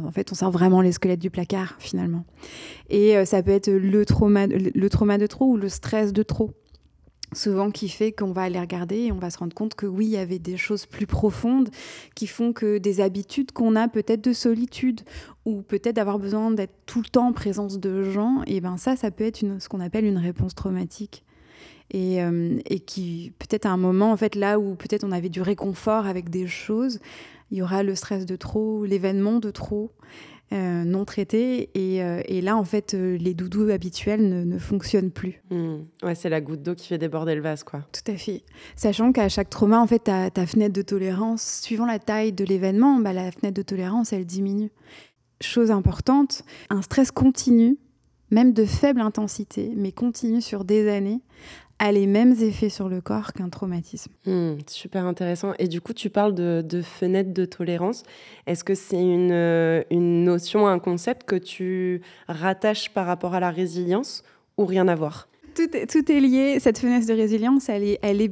[0.02, 2.24] en fait, on sort vraiment les squelettes du placard finalement.
[2.90, 6.22] Et euh, ça peut être le trauma, le trauma de trop ou le stress de
[6.22, 6.50] trop
[7.34, 10.06] souvent qui fait qu'on va aller regarder et on va se rendre compte que oui,
[10.06, 11.70] il y avait des choses plus profondes
[12.14, 15.00] qui font que des habitudes qu'on a peut-être de solitude
[15.44, 18.96] ou peut-être d'avoir besoin d'être tout le temps en présence de gens, et ben ça,
[18.96, 21.24] ça peut être ce qu'on appelle une réponse traumatique
[21.92, 25.28] et, euh, et qui peut-être à un moment en fait là où peut-être on avait
[25.28, 26.98] du réconfort avec des choses,
[27.50, 29.92] il y aura le stress de trop, l'événement de trop.
[30.52, 35.10] Euh, non traité et, euh, et, là en fait les doudous habituels ne, ne fonctionnent
[35.10, 35.40] plus.
[35.50, 35.76] Mmh.
[36.02, 37.86] Ouais, c'est la goutte d'eau qui fait déborder le vase quoi.
[37.90, 38.42] Tout à fait.
[38.76, 42.44] Sachant qu'à chaque trauma en fait ta, ta, fenêtre de tolérance, suivant la taille de
[42.44, 44.70] l'événement, bah, la fenêtre de tolérance elle diminue.
[45.40, 47.78] Chose importante, un stress continu,
[48.30, 51.20] même de faible intensité, mais continue sur des années,
[51.82, 54.12] a les mêmes effets sur le corps qu'un traumatisme.
[54.24, 55.52] Hmm, super intéressant.
[55.58, 58.04] Et du coup, tu parles de, de fenêtre de tolérance.
[58.46, 63.40] Est-ce que c'est une, euh, une notion, un concept que tu rattaches par rapport à
[63.40, 64.22] la résilience
[64.58, 65.26] ou rien à voir?
[65.56, 66.58] Tout est, tout est, lié.
[66.60, 68.30] Cette fenêtre de résilience, elle est, elle est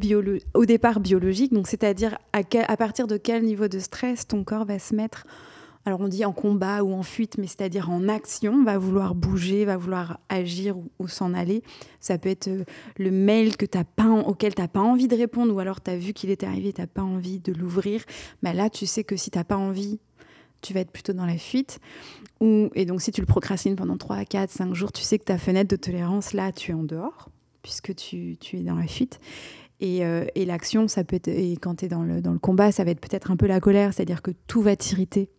[0.55, 4.65] au départ biologique, donc c'est-à-dire à, à, partir de quel niveau de stress ton corps
[4.65, 5.27] va se mettre
[5.87, 9.65] alors on dit en combat ou en fuite, mais c'est-à-dire en action, va vouloir bouger,
[9.65, 11.63] va vouloir agir ou, s'en aller.
[12.01, 12.65] Ça peut être euh,
[12.99, 15.91] le mail que as pas, auquel tu n'as pas envie de répondre, ou alors tu
[15.91, 18.05] as vu qu'il était arrivé, tu n'as pas envie de l'ouvrir.
[18.43, 19.99] Mais là, tu sais que si tu n'as pas envie,
[20.61, 21.81] tu vas être plutôt dans la fuite.
[22.43, 25.39] Et donc si tu le procrastines pendant 3, 4, 5 jours, tu sais que ta
[25.39, 27.31] fenêtre de tolérance, là, tu es en dehors,
[27.63, 29.19] puisque tu, es dans la fuite.
[29.81, 32.39] Et, euh, et l'action, ça peut être, et quand tu es dans le, dans le
[32.39, 35.31] combat, ça va être peut-être un peu la colère, c'est-à-dire que tout va t'irriter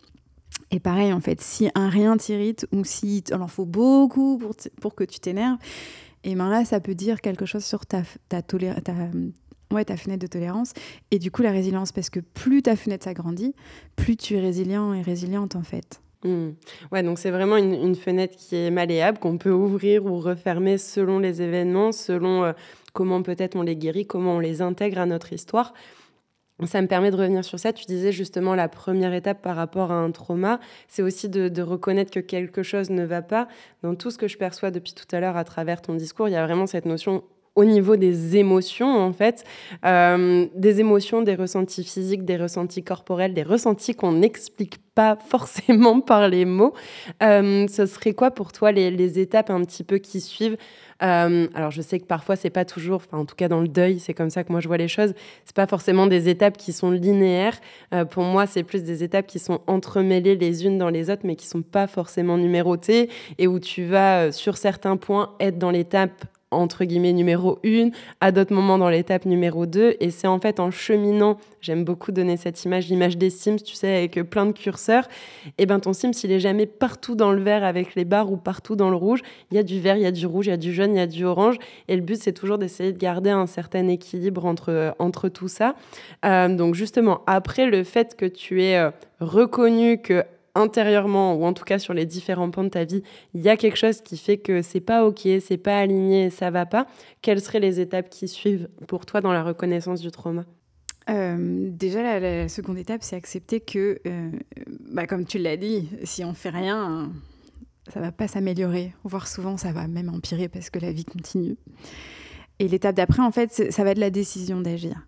[0.71, 4.55] et pareil, en fait, si un rien t'irrite ou si il en faut beaucoup pour,
[4.79, 5.57] pour que tu t'énerves,
[6.23, 8.41] et ben là, ça peut dire quelque chose sur ta, ta,
[9.97, 10.73] fenêtre de tolérance
[11.09, 13.53] et du coup la résilience, parce que plus ta fenêtre s'agrandit,
[13.95, 16.01] plus tu es résilient et résiliente en fait.
[16.23, 16.49] Mmh.
[16.91, 20.77] Ouais, donc c'est vraiment une, une, fenêtre qui est malléable, qu'on peut ouvrir ou refermer
[20.77, 22.53] selon les événements, selon euh,
[22.93, 25.73] comment peut-être on les guérit, comment on les intègre à notre histoire.
[26.65, 27.73] Ça me permet de revenir sur ça.
[27.73, 32.11] Tu disais justement la première étape par rapport à un trauma, c'est aussi de, reconnaître
[32.11, 33.47] que quelque chose ne va pas.
[33.83, 36.31] Dans tout ce que je perçois depuis tout à l'heure à travers ton discours, il
[36.31, 37.23] y a vraiment cette notion
[37.55, 39.43] au niveau des émotions, en fait,
[39.85, 45.99] euh, des émotions, des ressentis physiques, des ressentis corporels, des ressentis qu'on n'explique pas forcément
[45.99, 46.73] par les mots.
[47.21, 50.55] Euh, ce serait quoi pour toi les, étapes un petit peu qui suivent?
[51.03, 53.99] Euh, Alors je sais que parfois c'est pas toujours, en tout cas dans le deuil,
[53.99, 55.13] c'est comme ça que moi je vois les choses.
[55.43, 57.59] C'est pas forcément des étapes qui sont linéaires.
[58.11, 61.35] pour moi, c'est plus des étapes qui sont entremêlées les unes dans les autres, mais
[61.35, 63.09] qui sont pas forcément numérotées
[63.39, 68.31] et où tu vas sur certains points être dans l'étape entre guillemets numéro une, à
[68.31, 69.95] d'autres moments dans l'étape numéro 2.
[69.99, 73.75] Et c'est en fait en cheminant, j'aime beaucoup donner cette image, l'image des Sims, tu
[73.75, 75.07] sais, avec plein de curseurs.
[75.57, 78.37] Et ben ton Sims, il est jamais partout dans le vert avec les barres ou
[78.37, 79.21] partout dans le rouge.
[79.51, 80.93] Il y a du vert, il y a du rouge, il y a du jaune,
[80.93, 81.57] il y a du orange.
[81.87, 85.75] Et le but, c'est toujours d'essayer de garder un certain équilibre entre, entre tout ça.
[86.25, 90.23] Euh, donc justement, après le fait que tu aies euh, reconnu que
[90.55, 93.57] intérieurement ou en tout cas sur les différents pans de ta vie, il y a
[93.57, 96.87] quelque chose qui fait que c'est pas ok, c'est pas aligné, ça va pas,
[97.21, 100.45] quelles seraient les étapes qui suivent pour toi dans la reconnaissance du trauma?
[101.09, 104.31] Euh, déjà, la, seconde étape, c'est accepter que, euh,
[104.91, 107.11] bah, comme tu l'as dit, si on fait rien,
[107.91, 111.57] ça va pas s'améliorer, voire souvent ça va même empirer parce que la vie continue.
[112.59, 115.07] Et l'étape d'après, en fait, ça va être la décision d'agir.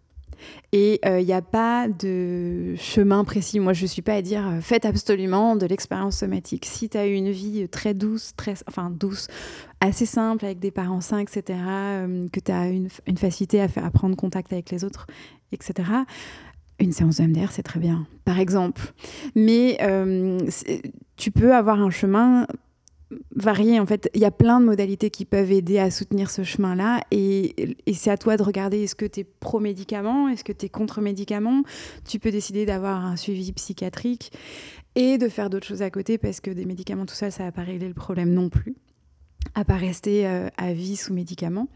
[0.71, 3.59] Et il euh, n'y a pas de chemin précis.
[3.59, 6.65] Moi, je ne suis pas à dire euh, faites absolument de l'expérience somatique.
[6.65, 9.27] Si tu as eu une vie très douce, très, enfin douce,
[9.79, 13.67] assez simple, avec des parents sains, etc., euh, que tu as une, une, facilité à,
[13.67, 15.07] faire, à prendre contact avec les autres,
[15.51, 15.89] etc.,
[16.79, 18.93] une séance de MDR, c'est très bien, par exemple.
[19.35, 19.77] Mais
[21.15, 22.47] tu peux avoir un chemin
[23.35, 23.79] varié.
[23.79, 27.01] En fait, il y a plein de modalités qui peuvent aider à soutenir ce chemin-là.
[27.11, 30.69] Et, c'est à toi de regarder est-ce que tu es pro-médicament, est-ce que tu es
[30.69, 31.63] contre-médicament.
[32.07, 34.31] Tu peux décider d'avoir un suivi psychiatrique
[34.95, 37.51] et de faire d'autres choses à côté parce que des médicaments tout seul, ça va
[37.51, 38.75] pas régler le problème non plus
[39.55, 41.67] à pas rester euh, à vie sous médicaments.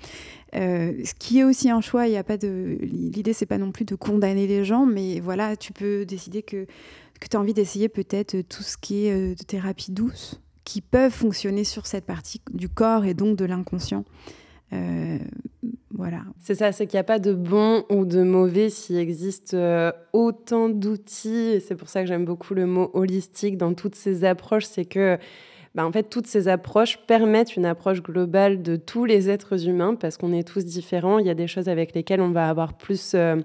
[0.56, 3.58] Euh, ce qui est aussi un choix, il y a pas de l'idée c'est pas
[3.58, 6.66] non plus de condamner les gens, mais voilà, tu peux décider que
[7.20, 10.82] que tu as envie d'essayer peut-être tout ce qui est euh, de thérapie douce, qui
[10.82, 14.04] peuvent fonctionner sur cette partie du corps et donc de l'inconscient.
[14.74, 15.18] Euh,
[15.96, 16.24] voilà.
[16.42, 19.94] C'est ça, c'est qu'il n'y a pas de bon ou de mauvais s'il existe euh,
[20.12, 21.62] autant d'outils.
[21.66, 24.66] C'est pour ça que j'aime beaucoup le mot holistique dans toutes ces approches.
[24.66, 25.18] C'est que
[25.78, 29.94] bah, en fait, toutes ces approches permettent une approche globale de tous les êtres humains
[29.94, 31.20] parce qu'on est tous différents.
[31.20, 33.36] Il y a des choses avec lesquelles on va avoir plus euh,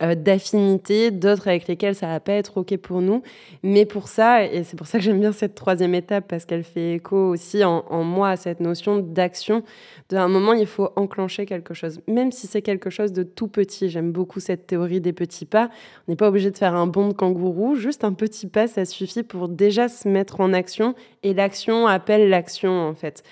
[0.00, 3.24] euh, d'affinité, d'autres avec lesquelles ça va pas être OK pour nous.
[3.64, 6.62] Mais pour ça, et c'est pour ça que j'aime bien cette troisième étape parce qu'elle
[6.62, 9.64] fait écho aussi en, en moi à cette notion d'action.
[10.10, 13.88] D'un moment, il faut enclencher quelque chose, même si c'est quelque chose de tout petit.
[13.88, 15.70] J'aime beaucoup cette théorie des petits pas.
[16.06, 18.84] On n'est pas obligé de faire un bond de kangourou, juste un petit pas, ça
[18.84, 20.94] suffit pour déjà se mettre en action.
[21.24, 23.22] Et l'action appelle l'action, en fait.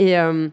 [0.00, 0.48] Euh,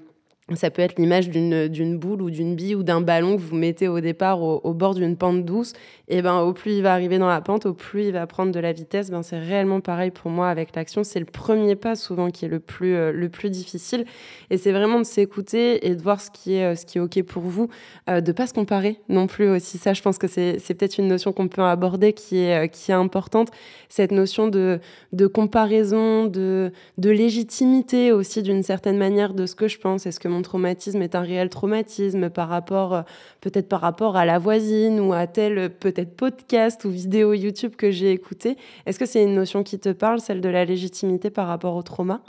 [0.55, 3.87] ça peut être l'image d'une boule ou d'une bille ou d'un ballon que vous mettez
[3.87, 5.73] au départ au, bord d'une pente douce.
[6.07, 8.51] Et ben, au plus il va arriver dans la pente, au plus il va prendre
[8.51, 9.11] de la vitesse.
[9.11, 11.03] Ben, c'est réellement pareil pour moi avec l'action.
[11.03, 14.05] C'est le premier pas souvent qui est le plus, euh, le plus difficile.
[14.49, 17.01] Et c'est vraiment de s'écouter et de voir ce qui est, euh, ce qui est
[17.01, 17.69] OK pour vous.
[18.09, 19.77] Euh, de pas se comparer non plus aussi.
[19.77, 22.95] Ça, je pense que c'est peut-être une notion qu'on peut aborder qui est, qui est
[22.95, 23.49] importante.
[23.89, 24.79] Cette notion de,
[25.13, 30.05] de comparaison, de, de légitimité aussi d'une certaine manière de ce que je pense.
[30.05, 33.01] Est-ce que mon traumatisme est un réel traumatisme par rapport, euh,
[33.41, 37.91] peut-être par rapport à la voisine ou à tel peut-être podcast ou vidéo YouTube que
[37.91, 38.57] j'ai écouté.
[38.85, 41.83] Est-ce que c'est une notion qui te parle, celle de la légitimité par rapport au
[41.83, 42.21] trauma?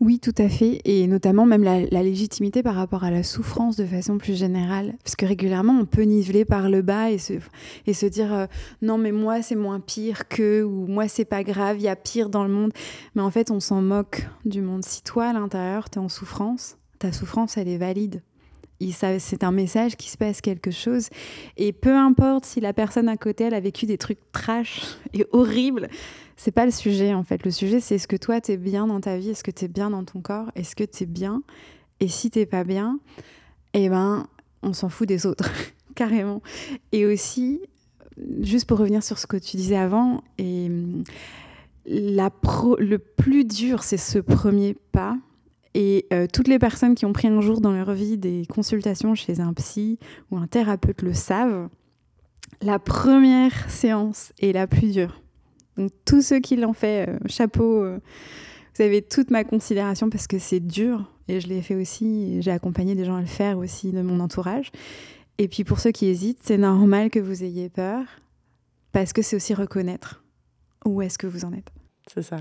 [0.00, 3.84] Oui, tout à fait, et notamment même la, légitimité par rapport à la souffrance de
[3.84, 8.34] façon plus générale, parce que régulièrement on peut niveler par le bas et se, dire
[8.34, 8.46] euh,
[8.82, 11.96] non mais moi c'est moins pire que, ou moi c'est pas grave, il y a
[11.96, 12.72] pire dans le monde,
[13.14, 14.84] mais en fait on s'en moque du monde.
[14.84, 18.22] Si toi à l'intérieur tu es en souffrance, ta souffrance, elle est valide.
[18.92, 21.08] C'est un message qui se passe quelque chose.
[21.56, 25.24] Et peu importe si la personne à côté, elle a vécu des trucs trash et
[25.32, 25.88] horribles,
[26.36, 27.44] c'est pas le sujet en fait.
[27.44, 29.64] Le sujet, c'est est-ce que toi, tu es bien dans ta vie Est-ce que tu
[29.66, 31.42] es bien dans ton corps Est-ce que tu es bien?
[32.00, 32.98] Et si t'es pas bien,
[33.72, 34.26] eh ben,
[34.62, 35.48] on s'en fout des autres,
[35.94, 36.42] carrément.
[36.92, 37.60] Et aussi,
[38.40, 40.68] juste pour revenir sur ce que tu disais avant, et
[41.86, 45.16] le plus dur, c'est ce premier pas
[45.74, 49.14] et euh, toutes les personnes qui ont pris un jour dans leur vie des consultations
[49.14, 49.98] chez un psy
[50.30, 51.68] ou un thérapeute le savent.
[52.62, 55.20] La première séance est la plus dure.
[55.76, 57.98] Donc tous ceux qui l'ont fait, euh, chapeau, euh,
[58.76, 62.40] vous avez toute ma considération parce que c'est dur et je l'ai fait aussi.
[62.40, 64.70] J'ai accompagné des gens à le faire aussi de mon entourage.
[65.38, 68.04] Et puis pour ceux qui hésitent, c'est normal que vous ayez peur
[68.92, 70.22] parce que c'est aussi reconnaître
[70.84, 71.70] où est-ce que vous en êtes.
[72.12, 72.36] C'est ça.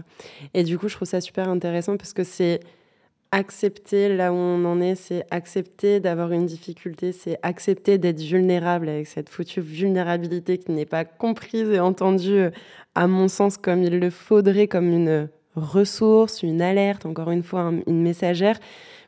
[0.53, 2.59] Et du coup, je trouve ça super intéressant parce que c'est
[3.33, 8.87] accepter là où on en est, c'est accepter d'avoir une difficulté, c'est accepter d'être vulnérable
[8.87, 12.51] avec cette foutue vulnérabilité qui n'est pas comprise et entendue, euh,
[12.93, 17.71] à mon sens, comme il le faudrait, comme une ressource, une alerte, encore une fois,
[17.87, 18.59] une messagère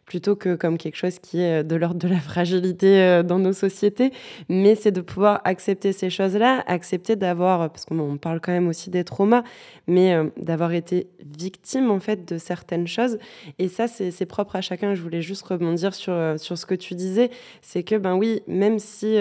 [0.06, 3.40] plutôt que comme quelque chose qui est euh, de l'ordre de la fragilité euh, dans
[3.40, 4.12] nos sociétés.
[4.50, 8.90] Mais c'est de pouvoir accepter ces choses-là, accepter d'avoir, parce qu'on parle quand même aussi
[8.90, 9.44] des traumas,
[9.88, 13.18] mais euh, d'avoir été victime en fait de certaines choses.
[13.60, 14.94] Et ça, c'est propre à chacun.
[14.94, 17.32] Je voulais juste rebondir sur, sur ce que tu disais.
[17.62, 19.18] C'est que, ben oui, même si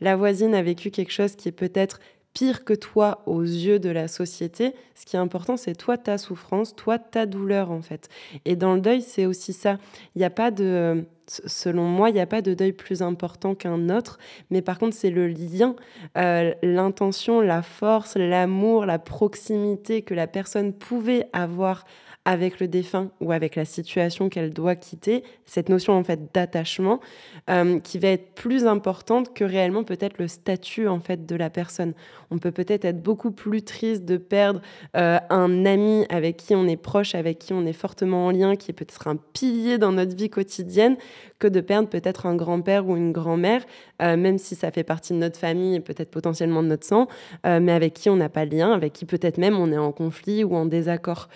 [0.00, 2.00] la voisine a vécu quelque chose qui est peut-être
[2.38, 4.72] pire que toi aux yeux de la société.
[4.94, 8.08] Ce qui est important, c'est toi, ta souffrance, toi, ta douleur, en fait.
[8.44, 9.78] Et dans le deuil, c'est aussi ça.
[10.14, 13.54] Il n'y a pas de selon moi, il n'y a pas de deuil plus important
[13.54, 14.18] qu'un autre,
[14.50, 15.76] mais par contre, c'est le lien,
[16.16, 21.84] euh, l'intention, la force, l'amour, la proximité que la personne pouvait avoir
[22.28, 27.00] avec le défunt ou avec la situation qu'elle doit quitter, cette notion en fait d'attachement
[27.48, 31.48] euh, qui va être plus importante que réellement peut-être le statut en fait de la
[31.48, 31.94] personne.
[32.30, 34.60] On peut peut-être être beaucoup plus triste de perdre
[34.94, 38.56] euh, un ami avec qui on est proche, avec qui on est fortement en lien,
[38.56, 40.98] qui est peut-être un pilier dans notre vie quotidienne,
[41.38, 43.64] que de perdre peut-être un grand-père ou une grand-mère,
[44.02, 47.08] euh, même si ça fait partie de notre famille et peut-être potentiellement de notre sang,
[47.44, 49.92] mais avec qui on n'a pas de lien, avec qui peut-être même on est en
[49.92, 51.30] conflit ou en désaccord.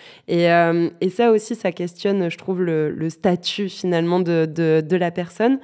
[1.01, 5.59] Et ça aussi, ça questionne, je trouve, le, statut finalement de, de, la personne.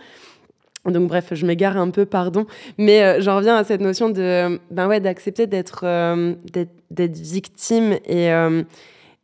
[0.85, 2.45] Donc bref, je m'égare un peu, pardon,
[2.77, 6.35] mais euh, j'en reviens à cette notion de, ben ouais, d'accepter d'être, euh,
[6.97, 8.63] victime et euh,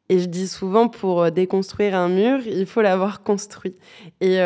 [0.07, 3.73] et je dis souvent, pour déconstruire un mur, il faut l'avoir construit.
[4.21, 4.37] Et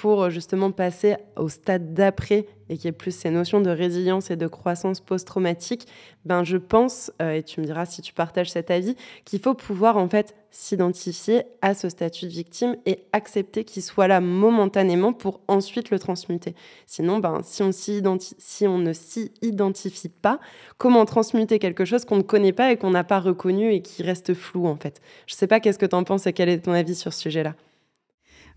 [0.00, 4.36] pour justement passer au stade d'après et qui est plus ces notions de résilience et
[4.36, 5.86] de croissance post-traumatique,
[6.24, 9.54] ben je pense, euh, et tu me diras si tu partages cet avis, qu'il faut
[9.54, 15.12] pouvoir en fait s'identifier à ce statut de victime et accepter qu'il soit là momentanément
[15.12, 16.54] pour ensuite le transmuter.
[16.86, 20.38] Sinon, ben, si, on ne s'y identifie pas,
[20.78, 24.02] comment transmuter quelque chose qu'on ne connaît pas et qu'on n'a pas reconnu et qui
[24.02, 25.00] reste flou en fait?
[25.26, 27.12] Je ne sais pas qu'est-ce que tu en penses et quel est ton avis sur
[27.12, 27.54] ce sujet-là?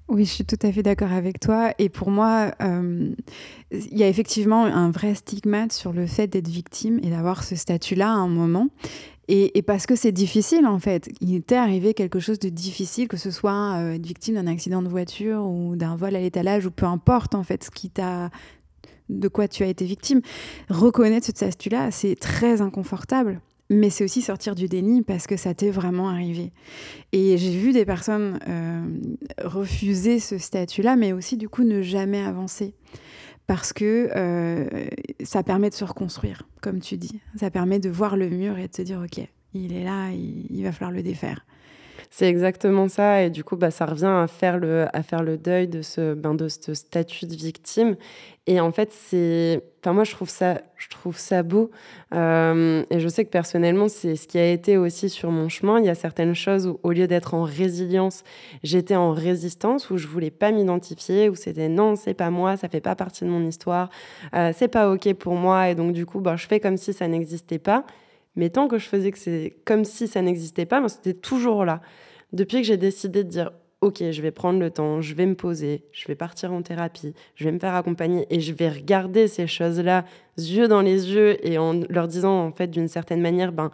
[0.07, 1.73] Oui, je suis tout à fait d'accord avec toi.
[1.79, 3.13] Et pour moi, euh,
[3.71, 7.55] il y a effectivement un vrai stigmate sur le fait d'être victime et d'avoir ce
[7.55, 8.67] statut-là à un moment.
[9.27, 11.09] Et, parce que c'est difficile, en fait.
[11.19, 14.83] Il t'est arrivé quelque chose de difficile, que ce soit euh, être victime d'un accident
[14.83, 18.29] de voiture ou d'un vol à l'étalage, ou peu importe, en fait, ce qui t'a
[19.09, 20.21] de quoi tu as été victime.
[20.69, 25.54] Reconnaître ce statut-là, c'est très inconfortable mais c'est aussi sortir du déni parce que ça
[25.54, 26.51] t'est vraiment arrivé.
[27.12, 28.86] Et j'ai vu des personnes euh,
[29.43, 32.75] refuser ce statut-là, mais aussi du coup ne jamais avancer.
[33.47, 34.88] Parce que euh,
[35.23, 37.19] ça permet de se reconstruire, comme tu dis.
[37.36, 39.23] Ça permet de voir le mur et de se dire, OK,
[39.54, 41.45] il est là, il va falloir le défaire.
[42.09, 43.23] C'est exactement ça.
[43.23, 46.13] Et du coup, bah, ça revient à faire le, à faire le deuil de ce,
[46.13, 47.95] ben, de ce statut de victime.
[48.47, 49.61] Et en fait, c'est.
[49.81, 51.71] Enfin, moi, je trouve ça, je trouve ça beau.
[52.13, 55.79] Euh, et je sais que personnellement, c'est ce qui a été aussi sur mon chemin.
[55.79, 58.23] Il y a certaines choses où, au lieu d'être en résilience,
[58.63, 62.69] j'étais en résistance, où je voulais pas m'identifier, où c'était non, c'est pas moi, ça
[62.69, 63.89] fait pas partie de mon histoire,
[64.35, 65.69] euh, c'est pas OK pour moi.
[65.69, 67.85] Et donc, du coup, bah, je fais comme si ça n'existait pas.
[68.36, 71.65] Mais tant que je faisais que c'est comme si ça n'existait pas, ben, c'était toujours
[71.65, 71.82] là.
[72.34, 75.36] Depuis que j'ai décidé de dire ok, je vais prendre le temps, je vais me
[75.36, 79.28] poser, je vais partir en thérapie, je vais me faire accompagner et je vais regarder
[79.28, 80.06] ces choses-là,
[80.38, 83.71] yeux dans les yeux et en leur disant en fait d'une certaine manière, ben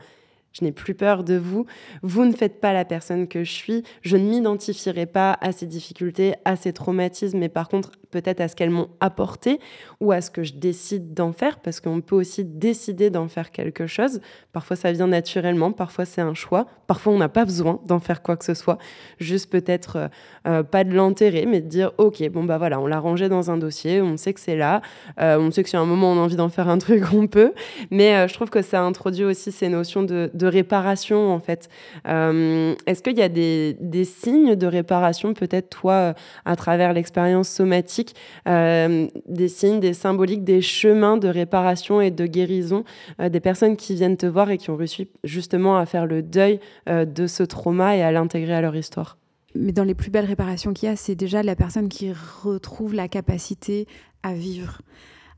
[0.53, 1.65] je n'ai plus peur de vous.
[2.03, 3.83] Vous ne faites pas la personne que je suis.
[4.01, 8.47] Je ne m'identifierai pas à ces difficultés, à ces traumatismes, mais par contre, peut-être à
[8.47, 9.59] ce qu'elles m'ont apporté
[9.99, 13.51] ou à ce que je décide d'en faire, parce qu'on peut aussi décider d'en faire
[13.51, 14.21] quelque chose.
[14.51, 16.67] Parfois, ça vient naturellement, parfois, c'est un choix.
[16.87, 18.77] Parfois, on n'a pas besoin d'en faire quoi que ce soit.
[19.19, 20.07] Juste peut-être euh,
[20.47, 23.49] euh, pas de l'enterrer, mais de dire, OK, bon, bah voilà, on l'a rangé dans
[23.51, 24.81] un dossier, on sait que c'est là,
[25.19, 27.03] euh, on sait que si à un moment on a envie d'en faire un truc,
[27.13, 27.53] on peut.
[27.91, 31.69] Mais je trouve que ça introduit aussi ces notions de réparation en fait.
[32.05, 36.13] Est-ce qu'il y a des, signes de réparation peut-être toi
[36.45, 38.00] à travers l'expérience somatique,
[38.47, 42.83] euh, des signes, des symboliques, des chemins de réparation et de guérison
[43.19, 46.21] euh, des personnes qui viennent te voir et qui ont réussi justement à faire le
[46.21, 49.17] deuil de ce trauma et à l'intégrer à leur histoire
[49.55, 52.11] mais dans les plus belles réparations qu'il y a, c'est déjà la personne qui
[52.43, 53.87] retrouve la capacité
[54.23, 54.81] à vivre,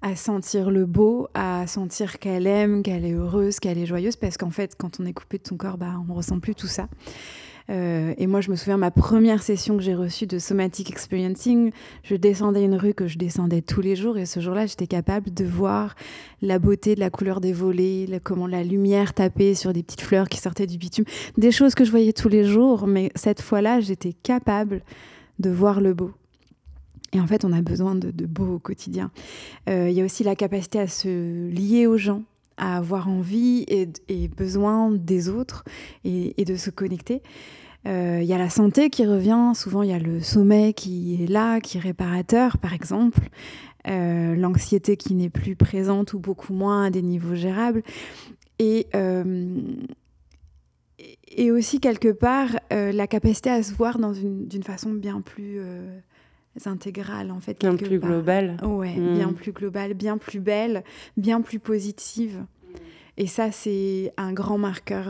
[0.02, 4.38] à sentir le beau, à sentir qu'elle aime, qu'elle est heureuse, qu'elle est joyeuse, parce
[4.38, 6.88] qu'en fait, quand on est coupé de son corps, bah, on ressent plus tout ça.
[7.70, 11.72] Euh, et moi, je me souviens, ma première session que j'ai reçue de Somatic Experiencing,
[12.04, 15.34] je descendais une rue que je descendais tous les jours, et ce jour-là, j'étais capable
[15.34, 15.96] de voir
[16.42, 20.30] la beauté de la couleur des volets, comment la lumière tapait sur des petites fleurs
[20.30, 21.06] qui sortaient du bitume,
[21.38, 24.82] des choses que je voyais tous les jours, mais cette fois-là, j'étais capable
[25.40, 26.12] de voir le beau.
[27.14, 29.12] Et en fait, on a besoin de, beau au quotidien.
[29.70, 32.24] Euh, il y a aussi la capacité à se lier aux gens,
[32.58, 35.64] à avoir envie et, besoin des autres
[36.04, 37.22] et, de se connecter.
[37.86, 41.22] Euh, il y a la santé qui revient, souvent il y a le sommeil qui
[41.22, 43.20] est là, qui est réparateur par exemple,
[43.88, 47.84] euh, l'anxiété qui n'est plus présente ou beaucoup moins à des niveaux gérables.
[48.60, 48.88] Et,
[51.36, 55.60] et aussi quelque part la capacité à se voir d'une façon bien plus
[56.66, 57.60] intégrales en fait.
[57.60, 58.58] Bien plus globale.
[58.64, 59.34] Ouais, bien hmm.
[59.34, 60.84] plus globale, bien plus belle,
[61.18, 62.44] bien plus positive.
[63.18, 65.06] Et ça, c'est un grand marqueur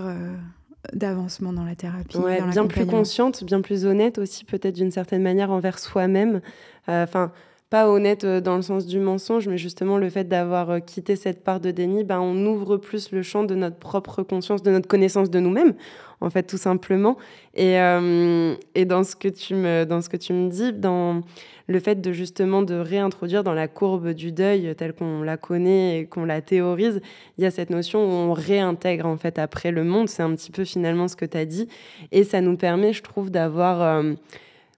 [0.91, 2.17] d'avancement dans la thérapie.
[2.51, 6.41] bien plus consciente, bien plus honnête aussi, peut-être d'une certaine manière envers soi-même.
[6.88, 7.32] Enfin
[7.74, 11.15] pas honnête euh, dans le sens du mensonge, mais justement le fait d'avoir euh, quitté
[11.15, 14.69] cette part de déni, ben, on ouvre plus le champ de notre propre conscience, de
[14.69, 15.74] notre connaissance de nous-mêmes,
[16.21, 17.17] en fait, tout simplement.
[17.55, 21.21] Et, euh, et dans, ce que tu me, dans ce que tu me dis, dans
[21.65, 26.01] le fait de justement de réintroduire dans la courbe du deuil telle qu'on la connaît
[26.01, 27.01] et qu'on la théorise,
[27.39, 30.09] il y a cette notion où on réintègre en fait après le monde.
[30.09, 31.67] C'est un petit peu finalement ce que tu as dit.
[32.11, 34.03] Et ça nous permet, je trouve, d'avoir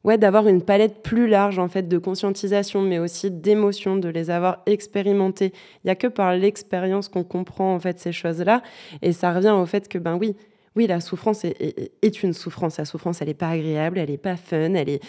[0.05, 4.29] ouais, d'avoir une palette plus large en fait de conscientisation, mais aussi d'émotions, de les
[4.29, 5.51] avoir expérimentées.
[5.83, 8.61] Il y a que par l'expérience qu'on comprend en fait ces choses-là,
[9.01, 10.35] et ça revient au fait que ben oui,
[10.75, 12.77] oui, la souffrance est, une souffrance.
[12.77, 15.03] La souffrance, elle n'est pas agréable, elle n'est pas fun, elle est,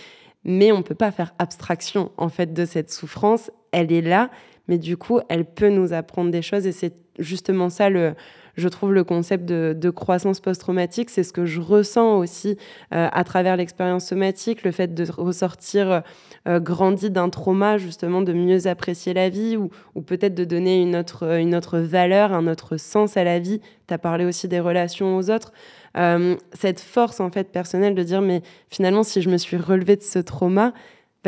[0.45, 3.51] mais on peut pas faire abstraction en fait de cette souffrance.
[3.73, 4.31] Elle est là,
[4.67, 8.15] mais du coup, elle peut nous apprendre des choses, et c'est justement ça le
[8.57, 12.57] je trouve le concept de, croissance post-traumatique, c'est ce que je ressens aussi
[12.93, 16.03] euh, à travers l'expérience somatique, le fait de ressortir
[16.49, 19.71] euh, grandi d'un trauma, justement, de mieux apprécier la vie ou,
[20.03, 23.61] peut-être de donner une autre, une autre valeur, un autre sens à la vie.
[23.87, 25.53] Tu as parlé aussi des relations aux autres.
[25.97, 29.97] Euh, cette force en fait personnelle de dire mais finalement si je me suis relevée
[29.97, 30.75] de ce trauma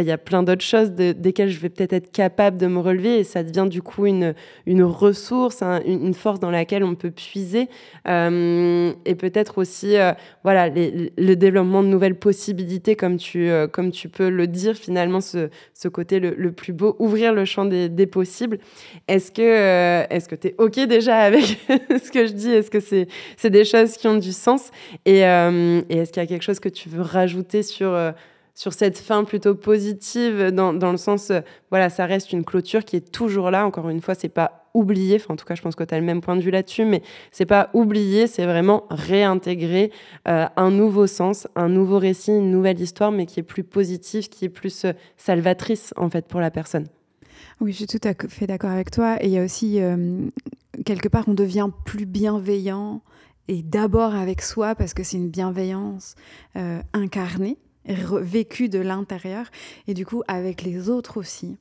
[0.02, 3.18] il y a plein d'autres choses desquelles je vais peut-être être capable de me relever
[3.18, 4.34] et ça devient du coup une,
[4.66, 7.68] une ressource, une, force dans laquelle on peut puiser
[8.06, 13.90] euh, et peut-être aussi euh, voilà le développement de nouvelles possibilités comme tu, euh, comme
[13.90, 17.88] tu peux le dire finalement ce, ce côté le, plus beau, ouvrir le champ des,
[17.88, 18.58] des possibles.
[19.06, 22.50] Est-ce que est-ce que tu es OK déjà avec ce que je dis?
[22.50, 24.70] Est-ce que c'est c'est des choses qui ont du sens?
[25.04, 27.94] Et est-ce qu'il y a quelque chose que tu veux rajouter sur
[28.58, 32.84] sur cette fin plutôt positive, dans, dans, le sens, euh, voilà, ça reste une clôture
[32.84, 33.64] qui est toujours là.
[33.64, 35.22] Encore une fois, c'est pas oublié.
[35.28, 37.00] En tout cas, je pense que tu as le même point de vue là-dessus, mais
[37.30, 39.92] c'est pas oublié, c'est vraiment réintégrer
[40.26, 44.28] euh, un nouveau sens, un nouveau récit, une nouvelle histoire, mais qui est plus positive,
[44.28, 46.88] qui est plus euh, salvatrice, en fait, pour la personne.
[47.60, 49.22] Oui, je suis tout à fait d'accord avec toi.
[49.22, 49.78] Et il y a aussi,
[50.84, 53.02] quelque part, on devient plus bienveillant
[53.46, 56.16] et d'abord avec soi parce que c'est une bienveillance
[56.92, 57.56] incarnée
[57.94, 59.46] vécu de l'intérieur
[59.86, 61.56] et du coup avec les autres aussi.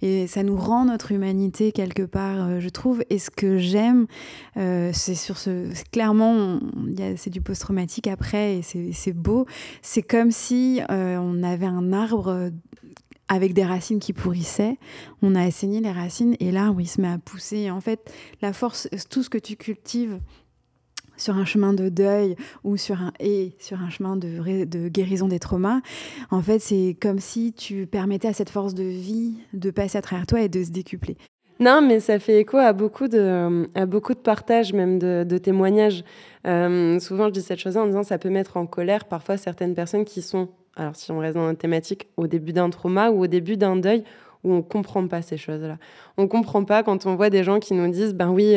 [0.00, 3.02] Et ça nous rend notre humanité quelque part, euh, je trouve.
[3.10, 4.06] Et ce que j'aime,
[4.56, 5.68] euh, c'est sur ce.
[5.90, 6.60] Clairement,
[7.16, 9.46] c'est du post-traumatique après et c'est beau.
[9.80, 12.50] C'est comme si euh, on avait un arbre
[13.28, 14.76] avec des racines qui pourrissaient.
[15.22, 17.70] On a assaigné les racines et l'arbre il se met à pousser.
[17.70, 18.12] en fait,
[18.42, 20.18] la force, tout ce que tu cultives
[21.16, 25.28] sur un chemin de deuil ou sur un et sur un chemin de, de guérison
[25.28, 25.80] des traumas,
[26.30, 30.02] en fait, c'est comme si tu permettais à cette force de vie de passer à
[30.02, 31.16] travers toi et de se décupler.
[31.60, 36.02] Non, mais ça fait écho à beaucoup de, à beaucoup de partages, même de, témoignages.
[36.44, 39.74] Euh, souvent, je dis cette chose en disant ça peut mettre en colère parfois certaines
[39.74, 43.22] personnes qui sont, alors si on reste dans la thématique, au début d'un trauma ou
[43.22, 44.02] au début d'un deuil,
[44.44, 45.78] où on comprend pas ces choses-là.
[46.16, 48.56] On comprend pas quand on voit des gens qui nous disent ben oui,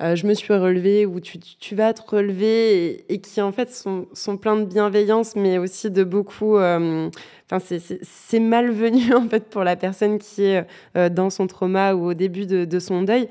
[0.00, 3.72] euh, je me suis relevé ou tu, tu vas te relever et, qui en fait
[3.72, 7.10] sont, sont, pleins de bienveillance mais aussi de beaucoup euh,
[7.58, 10.66] c'est malvenu en fait pour la personne qui est
[10.96, 13.28] euh, dans son trauma ou au début de, de son deuil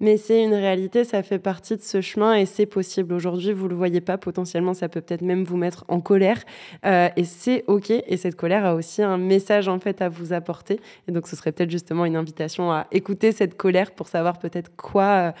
[0.00, 3.12] mais c'est une réalité, ça fait partie de ce chemin et c'est possible.
[3.12, 6.42] Aujourd'hui, vous ne le voyez pas, potentiellement, ça peut peut-être même vous mettre en colère.
[6.86, 7.90] Euh, et c'est OK.
[7.90, 10.80] Et cette colère a aussi un message en fait à vous apporter.
[11.06, 14.74] Et donc, ce serait peut-être justement une invitation à écouter cette colère pour savoir peut-être
[14.74, 15.02] quoi.
[15.02, 15.32] Euh,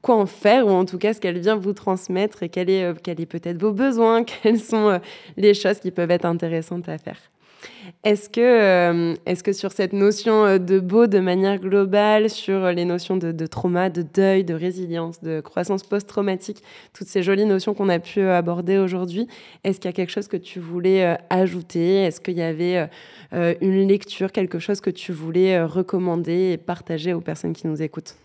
[0.00, 2.84] quoi en faire, ou en tout cas ce qu'elle vient vous transmettre et quels est,
[2.84, 5.00] euh, quel est peut-être vos besoins, quelles sont
[5.36, 7.18] les choses qui peuvent être intéressantes à faire.
[8.04, 12.84] Est-ce que, euh, que sur cette notion euh, de beau de manière globale, sur les
[12.84, 17.88] notions de, trauma, de deuil, de résilience, de croissance post-traumatique, toutes ces jolies notions qu'on
[17.88, 19.26] a pu euh, aborder aujourd'hui,
[19.64, 22.04] est-ce qu'il y a quelque chose que tu voulais ajouter?
[22.04, 22.88] Est-ce qu'il y avait
[23.32, 28.16] une lecture, quelque chose que tu voulais recommander et partager aux personnes qui nous écoutent?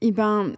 [0.00, 0.52] Eh ben,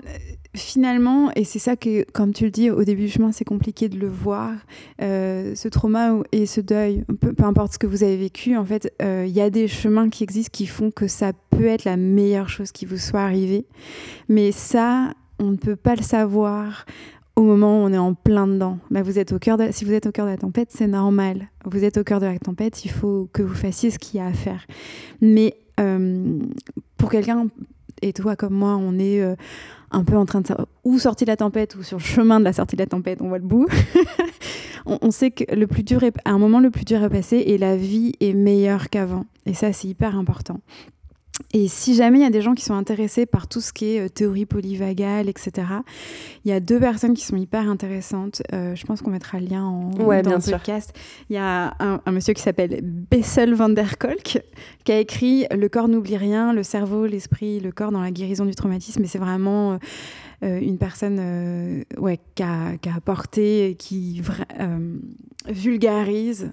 [0.54, 3.88] finalement, et c'est ça que, comme tu le dis, au début du chemin, c'est compliqué
[3.88, 4.52] de le voir,
[5.00, 8.92] euh, ce trauma et ce deuil, peu, importe ce que vous avez vécu, en fait,
[9.00, 11.96] euh, il y a des chemins qui existent qui font que ça peut être la
[11.96, 13.66] meilleure chose qui vous soit arrivée.
[14.28, 16.84] Mais ça, on ne peut pas le savoir
[17.36, 18.78] au moment où on est en plein dedans.
[18.90, 21.48] Là, vous êtes au cœur si vous êtes au cœur de la tempête, c'est normal.
[21.64, 24.22] Vous êtes au cœur de la tempête, il faut que vous fassiez ce qu'il y
[24.22, 24.66] a à faire.
[25.20, 26.38] Mais euh,
[26.98, 27.46] pour quelqu'un
[28.02, 29.34] et toi comme moi, on est euh,
[29.90, 30.46] un peu en train de
[30.84, 33.20] ou sortir de la tempête ou sur le chemin de la sortie de la tempête,
[33.22, 33.66] on voit le bout.
[34.86, 37.36] on, sait que le plus dur est, à un moment le plus dur est passé
[37.38, 39.26] et la vie est meilleure qu'avant.
[39.46, 40.60] Et ça, c'est hyper important.
[41.52, 43.96] Et si jamais il y a des gens qui sont intéressés par tout ce qui
[43.96, 45.66] est euh, théorie polyvagale, etc.,
[46.44, 48.42] il y a deux personnes qui sont hyper intéressantes.
[48.52, 50.92] Euh, je pense qu'on mettra le lien en, ouais, dans bien le podcast.
[51.28, 54.42] Il y a un, un monsieur qui s'appelle Bessel van der Kolk
[54.84, 58.44] qui a écrit Le corps n'oublie rien, le cerveau, l'esprit, le corps dans la guérison
[58.44, 59.02] du traumatisme.
[59.02, 59.78] Et c'est vraiment
[60.42, 64.22] euh, une personne ouais, qui, a, qui a apporté, qui
[65.48, 66.52] vulgarise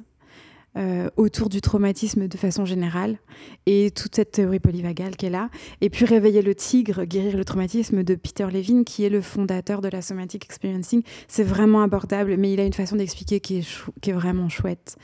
[0.77, 3.17] euh, autour du traumatisme de façon générale
[3.65, 5.49] et toute cette théorie polyvagale qu'elle a.
[5.81, 9.81] Et puis Réveiller le tigre, guérir le traumatisme de Peter Levine, qui est le fondateur
[9.81, 11.01] de la somatic experiencing.
[11.27, 13.67] C'est vraiment abordable, mais il a une façon d'expliquer qui,
[14.01, 14.97] qui est vraiment chouette.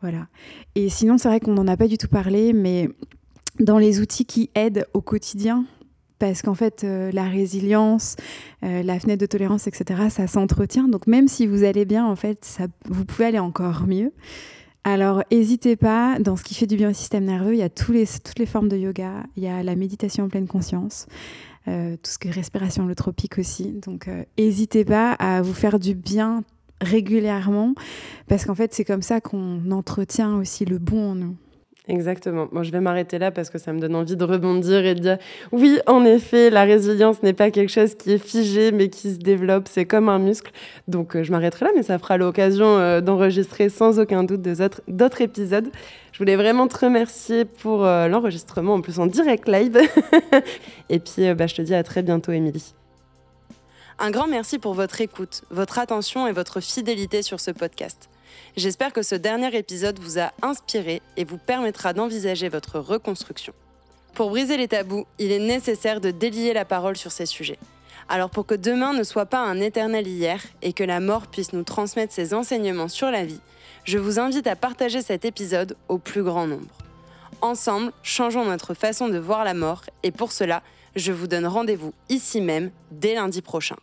[0.00, 0.28] Voilà.
[0.74, 2.88] Et sinon, c'est vrai qu'on n'en a pas du tout parlé, mais
[3.58, 5.66] dans les outils qui aident au quotidien,
[6.20, 8.16] parce qu'en fait, euh, la résilience,
[8.62, 10.86] euh, la fenêtre de tolérance, etc., ça s'entretient.
[10.86, 12.58] Donc même si vous allez bien, en fait,
[12.88, 14.12] vous pouvez aller encore mieux.
[14.84, 17.68] Alors, n'hésitez pas, dans ce qui fait du bien au système nerveux, il y a
[17.68, 21.06] toutes les formes de yoga, il y a la méditation en pleine conscience,
[21.68, 23.72] euh, tout ce qui est respiration holotropique aussi.
[23.72, 24.08] Donc,
[24.38, 26.44] n'hésitez pas à vous faire du bien
[26.80, 27.74] régulièrement,
[28.26, 31.36] parce qu'en fait, c'est comme ça qu'on entretient aussi le bon en nous.
[31.90, 32.46] Exactement.
[32.52, 35.00] Bon, je vais m'arrêter là parce que ça me donne envie de rebondir et de
[35.00, 35.18] dire
[35.50, 39.18] oui, en effet, la résilience n'est pas quelque chose qui est figé mais qui se
[39.18, 40.52] développe, c'est comme un muscle.
[40.86, 45.20] Donc euh, je m'arrêterai là, mais ça fera l'occasion euh, d'enregistrer sans aucun doute d'autres
[45.20, 45.68] épisodes.
[46.12, 49.80] Je voulais vraiment te remercier pour euh, l'enregistrement, en plus en direct live.
[50.90, 52.72] et puis bah, je te dis à très bientôt, Émilie.
[53.98, 58.09] Un grand merci pour votre écoute, votre attention et votre fidélité sur ce podcast.
[58.56, 63.52] J'espère que ce dernier épisode vous a inspiré et vous permettra d'envisager votre reconstruction.
[64.14, 67.58] Pour briser les tabous, il est nécessaire de délier la parole sur ces sujets.
[68.08, 71.52] Alors pour que demain ne soit pas un éternel hier et que la mort puisse
[71.52, 73.40] nous transmettre ses enseignements sur la vie,
[73.84, 76.76] je vous invite à partager cet épisode au plus grand nombre.
[77.40, 80.62] Ensemble, changeons notre façon de voir la mort et pour cela,
[80.96, 83.76] je vous donne rendez-vous ici même dès lundi prochain.